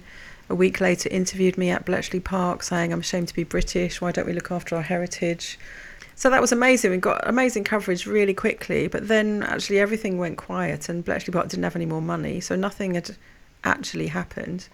a 0.48 0.54
week 0.54 0.80
later 0.80 1.08
interviewed 1.10 1.58
me 1.58 1.70
at 1.70 1.84
Bletchley 1.84 2.20
Park 2.20 2.62
saying, 2.62 2.92
I'm 2.92 3.00
ashamed 3.00 3.26
to 3.28 3.34
be 3.34 3.42
British, 3.42 4.00
why 4.00 4.12
don't 4.12 4.26
we 4.26 4.32
look 4.32 4.52
after 4.52 4.76
our 4.76 4.82
heritage? 4.82 5.58
So 6.14 6.30
that 6.30 6.40
was 6.40 6.52
amazing. 6.52 6.92
We 6.92 6.98
got 6.98 7.28
amazing 7.28 7.64
coverage 7.64 8.06
really 8.06 8.34
quickly, 8.34 8.86
but 8.86 9.08
then 9.08 9.42
actually 9.42 9.80
everything 9.80 10.18
went 10.18 10.38
quiet 10.38 10.88
and 10.88 11.04
Bletchley 11.04 11.32
Park 11.32 11.48
didn't 11.48 11.64
have 11.64 11.74
any 11.74 11.86
more 11.86 12.02
money, 12.02 12.40
so 12.40 12.54
nothing 12.54 12.94
had 12.94 13.16
actually 13.64 14.06
happened. 14.06 14.68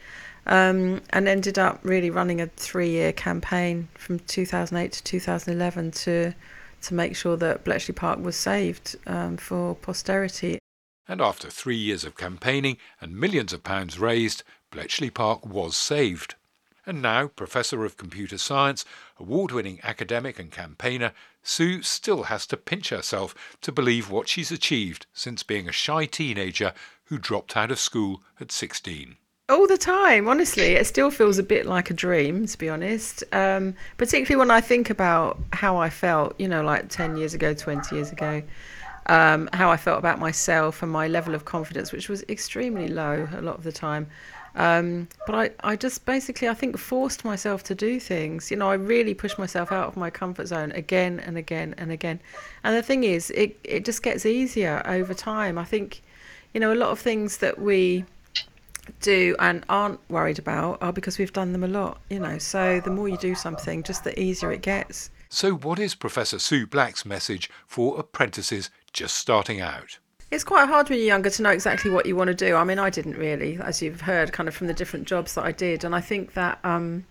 Um, 0.46 1.02
and 1.10 1.28
ended 1.28 1.58
up 1.58 1.80
really 1.82 2.10
running 2.10 2.40
a 2.40 2.46
three-year 2.46 3.12
campaign 3.12 3.88
from 3.94 4.20
2008 4.20 4.92
to 4.92 5.02
2011 5.04 5.90
to 5.90 6.34
to 6.82 6.94
make 6.94 7.14
sure 7.14 7.36
that 7.36 7.64
Bletchley 7.64 7.94
Park 7.94 8.20
was 8.20 8.36
saved 8.36 8.96
um, 9.06 9.36
for 9.36 9.74
posterity. 9.74 10.58
And 11.06 11.20
after 11.20 11.50
three 11.50 11.76
years 11.76 12.04
of 12.04 12.16
campaigning 12.16 12.78
and 13.00 13.16
millions 13.16 13.52
of 13.52 13.64
pounds 13.64 13.98
raised, 13.98 14.42
Bletchley 14.70 15.10
Park 15.10 15.44
was 15.44 15.76
saved. 15.76 16.36
And 16.86 17.02
now, 17.02 17.28
Professor 17.28 17.84
of 17.84 17.96
Computer 17.96 18.38
Science, 18.38 18.84
award 19.18 19.52
winning 19.52 19.80
academic 19.82 20.38
and 20.38 20.50
campaigner, 20.50 21.12
Sue 21.42 21.82
still 21.82 22.24
has 22.24 22.46
to 22.46 22.56
pinch 22.56 22.88
herself 22.88 23.34
to 23.60 23.72
believe 23.72 24.10
what 24.10 24.28
she's 24.28 24.50
achieved 24.50 25.06
since 25.12 25.42
being 25.42 25.68
a 25.68 25.72
shy 25.72 26.06
teenager 26.06 26.72
who 27.04 27.18
dropped 27.18 27.56
out 27.56 27.70
of 27.70 27.78
school 27.78 28.22
at 28.40 28.50
16 28.50 29.16
all 29.50 29.66
the 29.66 29.78
time 29.78 30.28
honestly 30.28 30.72
it 30.72 30.86
still 30.86 31.10
feels 31.10 31.38
a 31.38 31.42
bit 31.42 31.66
like 31.66 31.90
a 31.90 31.94
dream 31.94 32.46
to 32.46 32.56
be 32.56 32.68
honest 32.68 33.24
um, 33.32 33.74
particularly 33.96 34.38
when 34.38 34.50
i 34.50 34.60
think 34.60 34.90
about 34.90 35.38
how 35.52 35.76
i 35.76 35.90
felt 35.90 36.38
you 36.38 36.48
know 36.48 36.62
like 36.62 36.88
10 36.88 37.16
years 37.16 37.34
ago 37.34 37.52
20 37.52 37.94
years 37.94 38.12
ago 38.12 38.42
um, 39.06 39.48
how 39.52 39.70
I 39.70 39.76
felt 39.76 39.98
about 39.98 40.20
myself 40.20 40.84
and 40.84 40.92
my 40.92 41.08
level 41.08 41.34
of 41.34 41.44
confidence, 41.44 41.90
which 41.90 42.08
was 42.08 42.22
extremely 42.28 42.86
low 42.86 43.28
a 43.34 43.40
lot 43.40 43.56
of 43.56 43.64
the 43.64 43.72
time. 43.72 44.06
Um, 44.54 45.08
but 45.26 45.34
I, 45.34 45.72
I 45.72 45.76
just 45.76 46.04
basically, 46.06 46.48
I 46.48 46.54
think, 46.54 46.78
forced 46.78 47.24
myself 47.24 47.62
to 47.64 47.74
do 47.74 48.00
things. 48.00 48.50
You 48.50 48.56
know, 48.56 48.68
I 48.68 48.74
really 48.74 49.14
pushed 49.14 49.38
myself 49.38 49.72
out 49.72 49.88
of 49.88 49.96
my 49.96 50.10
comfort 50.10 50.46
zone 50.46 50.72
again 50.72 51.20
and 51.20 51.36
again 51.36 51.74
and 51.78 51.90
again. 51.90 52.20
And 52.64 52.76
the 52.76 52.82
thing 52.82 53.04
is, 53.04 53.30
it, 53.30 53.58
it 53.64 53.84
just 53.84 54.02
gets 54.02 54.26
easier 54.26 54.82
over 54.86 55.14
time. 55.14 55.58
I 55.58 55.64
think, 55.64 56.02
you 56.52 56.60
know, 56.60 56.72
a 56.72 56.76
lot 56.76 56.90
of 56.90 56.98
things 56.98 57.38
that 57.38 57.60
we 57.60 58.04
do 59.00 59.36
and 59.38 59.64
aren't 59.68 60.00
worried 60.10 60.38
about 60.38 60.82
are 60.82 60.92
because 60.92 61.18
we've 61.18 61.32
done 61.32 61.52
them 61.52 61.64
a 61.64 61.68
lot, 61.68 62.00
you 62.10 62.18
know. 62.18 62.38
So 62.38 62.80
the 62.80 62.90
more 62.90 63.08
you 63.08 63.16
do 63.16 63.34
something, 63.34 63.82
just 63.82 64.04
the 64.04 64.18
easier 64.20 64.52
it 64.52 64.62
gets. 64.62 65.10
So, 65.28 65.52
what 65.52 65.78
is 65.78 65.94
Professor 65.94 66.40
Sue 66.40 66.66
Black's 66.66 67.06
message 67.06 67.48
for 67.66 67.98
apprentices 68.00 68.68
just 68.92 69.16
starting 69.16 69.60
out? 69.60 69.98
It's 70.32 70.44
quite 70.44 70.68
hard 70.68 70.88
when 70.88 70.98
you're 70.98 71.06
younger 71.06 71.30
to 71.30 71.42
know 71.42 71.50
exactly 71.50 71.90
what 71.90 72.06
you 72.06 72.16
want 72.16 72.28
to 72.28 72.34
do. 72.34 72.56
I 72.56 72.64
mean, 72.64 72.78
I 72.78 72.90
didn't 72.90 73.16
really, 73.16 73.56
as 73.58 73.80
you've 73.82 74.00
heard, 74.00 74.32
kind 74.32 74.48
of 74.48 74.54
from 74.54 74.66
the 74.66 74.74
different 74.74 75.06
jobs 75.06 75.34
that 75.34 75.44
I 75.44 75.52
did. 75.52 75.84
And 75.84 75.94
I 75.94 76.00
think 76.00 76.34
that, 76.34 76.58
um, 76.64 77.04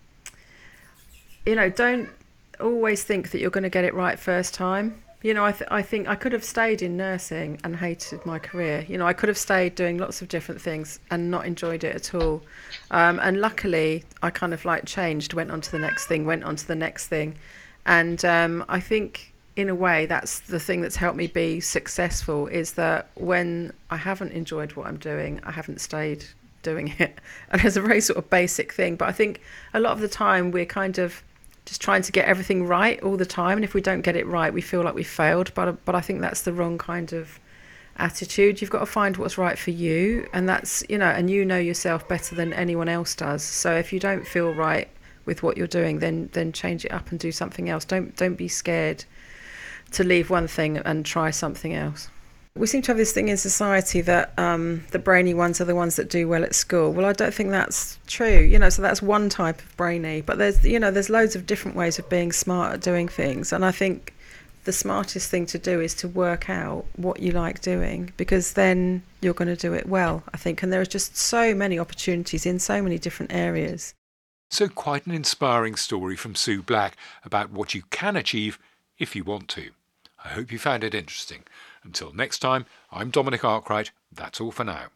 you 1.44 1.54
know, 1.54 1.68
don't 1.70 2.08
always 2.60 3.02
think 3.02 3.30
that 3.30 3.40
you're 3.40 3.50
going 3.50 3.64
to 3.64 3.70
get 3.70 3.84
it 3.84 3.94
right 3.94 4.18
first 4.18 4.54
time. 4.54 5.02
You 5.22 5.34
know, 5.34 5.44
I, 5.44 5.52
th- 5.52 5.68
I 5.70 5.82
think 5.82 6.08
I 6.08 6.14
could 6.14 6.32
have 6.32 6.44
stayed 6.44 6.80
in 6.80 6.96
nursing 6.96 7.60
and 7.62 7.76
hated 7.76 8.24
my 8.24 8.38
career. 8.38 8.86
You 8.88 8.96
know, 8.96 9.06
I 9.06 9.12
could 9.12 9.28
have 9.28 9.36
stayed 9.36 9.74
doing 9.74 9.98
lots 9.98 10.22
of 10.22 10.28
different 10.28 10.62
things 10.62 10.98
and 11.10 11.30
not 11.30 11.44
enjoyed 11.44 11.84
it 11.84 11.94
at 11.94 12.14
all. 12.14 12.42
Um, 12.90 13.18
and 13.20 13.38
luckily, 13.38 14.04
I 14.22 14.30
kind 14.30 14.54
of 14.54 14.64
like 14.64 14.86
changed, 14.86 15.34
went 15.34 15.50
on 15.50 15.60
to 15.60 15.70
the 15.70 15.78
next 15.78 16.06
thing, 16.06 16.24
went 16.24 16.42
on 16.44 16.56
to 16.56 16.66
the 16.66 16.74
next 16.74 17.08
thing. 17.08 17.34
And 17.84 18.24
um, 18.24 18.64
I 18.68 18.80
think 18.80 19.34
in 19.56 19.68
a 19.68 19.74
way, 19.74 20.06
that's 20.06 20.40
the 20.40 20.58
thing 20.58 20.80
that's 20.80 20.96
helped 20.96 21.18
me 21.18 21.26
be 21.26 21.60
successful 21.60 22.46
is 22.46 22.72
that 22.72 23.10
when 23.14 23.74
I 23.90 23.98
haven't 23.98 24.32
enjoyed 24.32 24.72
what 24.72 24.86
I'm 24.86 24.96
doing, 24.96 25.40
I 25.44 25.50
haven't 25.50 25.82
stayed 25.82 26.24
doing 26.62 26.94
it. 26.98 27.20
And 27.50 27.64
it's 27.64 27.76
a 27.76 27.82
very 27.82 28.00
sort 28.00 28.16
of 28.16 28.30
basic 28.30 28.72
thing. 28.72 28.96
But 28.96 29.08
I 29.08 29.12
think 29.12 29.40
a 29.74 29.80
lot 29.80 29.92
of 29.92 30.00
the 30.00 30.08
time 30.08 30.50
we're 30.50 30.64
kind 30.64 30.98
of 30.98 31.22
just 31.70 31.80
trying 31.80 32.02
to 32.02 32.10
get 32.10 32.26
everything 32.26 32.66
right 32.66 33.00
all 33.00 33.16
the 33.16 33.24
time. 33.24 33.56
And 33.56 33.64
if 33.64 33.74
we 33.74 33.80
don't 33.80 34.00
get 34.00 34.16
it 34.16 34.26
right, 34.26 34.52
we 34.52 34.60
feel 34.60 34.82
like 34.82 34.96
we 34.96 35.04
failed. 35.04 35.54
But, 35.54 35.84
but 35.84 35.94
I 35.94 36.00
think 36.00 36.20
that's 36.20 36.42
the 36.42 36.52
wrong 36.52 36.78
kind 36.78 37.12
of 37.12 37.38
attitude. 37.96 38.60
You've 38.60 38.70
got 38.70 38.80
to 38.80 38.86
find 38.86 39.16
what's 39.16 39.38
right 39.38 39.56
for 39.56 39.70
you. 39.70 40.28
And 40.32 40.48
that's, 40.48 40.82
you 40.88 40.98
know, 40.98 41.06
and 41.06 41.30
you 41.30 41.44
know 41.44 41.58
yourself 41.58 42.08
better 42.08 42.34
than 42.34 42.52
anyone 42.52 42.88
else 42.88 43.14
does. 43.14 43.44
So 43.44 43.76
if 43.76 43.92
you 43.92 44.00
don't 44.00 44.26
feel 44.26 44.52
right 44.52 44.88
with 45.26 45.44
what 45.44 45.56
you're 45.56 45.68
doing, 45.68 46.00
then, 46.00 46.28
then 46.32 46.50
change 46.50 46.84
it 46.84 46.90
up 46.90 47.12
and 47.12 47.20
do 47.20 47.30
something 47.30 47.68
else. 47.68 47.84
Don't, 47.84 48.16
don't 48.16 48.34
be 48.34 48.48
scared 48.48 49.04
to 49.92 50.02
leave 50.02 50.28
one 50.28 50.48
thing 50.48 50.76
and 50.78 51.06
try 51.06 51.30
something 51.30 51.72
else. 51.72 52.08
We 52.56 52.66
seem 52.66 52.82
to 52.82 52.90
have 52.90 52.96
this 52.96 53.12
thing 53.12 53.28
in 53.28 53.36
society 53.36 54.00
that 54.02 54.36
um, 54.36 54.84
the 54.90 54.98
brainy 54.98 55.34
ones 55.34 55.60
are 55.60 55.64
the 55.64 55.74
ones 55.74 55.96
that 55.96 56.10
do 56.10 56.28
well 56.28 56.42
at 56.42 56.54
school. 56.54 56.92
Well, 56.92 57.06
I 57.06 57.12
don't 57.12 57.32
think 57.32 57.50
that's 57.50 57.98
true. 58.06 58.40
You 58.40 58.58
know, 58.58 58.68
so 58.68 58.82
that's 58.82 59.00
one 59.00 59.28
type 59.28 59.60
of 59.60 59.76
brainy, 59.76 60.20
but 60.20 60.38
there's 60.38 60.64
you 60.64 60.78
know 60.78 60.90
there's 60.90 61.10
loads 61.10 61.36
of 61.36 61.46
different 61.46 61.76
ways 61.76 61.98
of 61.98 62.08
being 62.08 62.32
smart 62.32 62.74
at 62.74 62.80
doing 62.80 63.06
things, 63.06 63.52
and 63.52 63.64
I 63.64 63.70
think 63.70 64.14
the 64.64 64.72
smartest 64.72 65.30
thing 65.30 65.46
to 65.46 65.58
do 65.58 65.80
is 65.80 65.94
to 65.94 66.08
work 66.08 66.50
out 66.50 66.84
what 66.96 67.20
you 67.20 67.32
like 67.32 67.60
doing 67.60 68.12
because 68.16 68.52
then 68.52 69.02
you're 69.20 69.34
going 69.34 69.48
to 69.48 69.56
do 69.56 69.72
it 69.72 69.88
well. 69.88 70.22
I 70.34 70.36
think, 70.36 70.62
and 70.62 70.72
there 70.72 70.80
are 70.80 70.86
just 70.86 71.16
so 71.16 71.54
many 71.54 71.78
opportunities 71.78 72.46
in 72.46 72.58
so 72.58 72.82
many 72.82 72.98
different 72.98 73.32
areas. 73.32 73.94
So, 74.50 74.68
quite 74.68 75.06
an 75.06 75.12
inspiring 75.12 75.76
story 75.76 76.16
from 76.16 76.34
Sue 76.34 76.62
Black 76.62 76.96
about 77.24 77.50
what 77.50 77.74
you 77.74 77.82
can 77.90 78.16
achieve 78.16 78.58
if 78.98 79.14
you 79.14 79.24
want 79.24 79.48
to. 79.50 79.70
I 80.24 80.28
hope 80.28 80.52
you 80.52 80.58
found 80.58 80.84
it 80.84 80.94
interesting. 80.94 81.44
Until 81.82 82.12
next 82.12 82.40
time, 82.40 82.66
I'm 82.92 83.10
Dominic 83.10 83.44
Arkwright. 83.44 83.90
That's 84.12 84.40
all 84.40 84.50
for 84.50 84.64
now. 84.64 84.86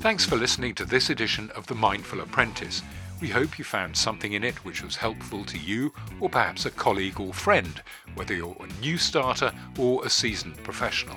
Thanks 0.00 0.24
for 0.26 0.36
listening 0.36 0.74
to 0.74 0.84
this 0.84 1.10
edition 1.10 1.50
of 1.52 1.66
The 1.66 1.74
Mindful 1.74 2.20
Apprentice. 2.20 2.82
We 3.20 3.28
hope 3.28 3.58
you 3.58 3.64
found 3.64 3.96
something 3.96 4.32
in 4.32 4.44
it 4.44 4.64
which 4.64 4.82
was 4.82 4.96
helpful 4.96 5.44
to 5.44 5.58
you 5.58 5.94
or 6.20 6.28
perhaps 6.28 6.66
a 6.66 6.70
colleague 6.70 7.20
or 7.20 7.32
friend, 7.32 7.80
whether 8.14 8.34
you're 8.34 8.56
a 8.60 8.80
new 8.80 8.98
starter 8.98 9.52
or 9.78 10.04
a 10.04 10.10
seasoned 10.10 10.62
professional. 10.64 11.16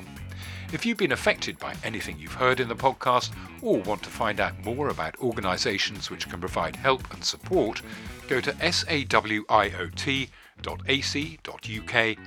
If 0.71 0.85
you've 0.85 0.97
been 0.97 1.13
affected 1.13 1.57
by 1.59 1.75
anything 1.83 2.19
you've 2.19 2.33
heard 2.33 2.59
in 2.59 2.67
the 2.67 2.75
podcast 2.75 3.31
or 3.61 3.79
want 3.79 4.03
to 4.03 4.09
find 4.09 4.39
out 4.39 4.65
more 4.65 4.89
about 4.89 5.17
organisations 5.19 6.09
which 6.09 6.29
can 6.29 6.39
provide 6.39 6.75
help 6.75 7.13
and 7.13 7.23
support, 7.23 7.81
go 8.27 8.41
to 8.41 8.51
sawiot.ac.uk 8.53 9.47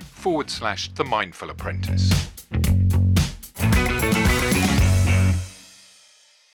forward 0.01 0.49
slash 0.49 0.91
The 0.93 1.03
Mindful 1.05 1.49
Apprentice. 1.49 2.40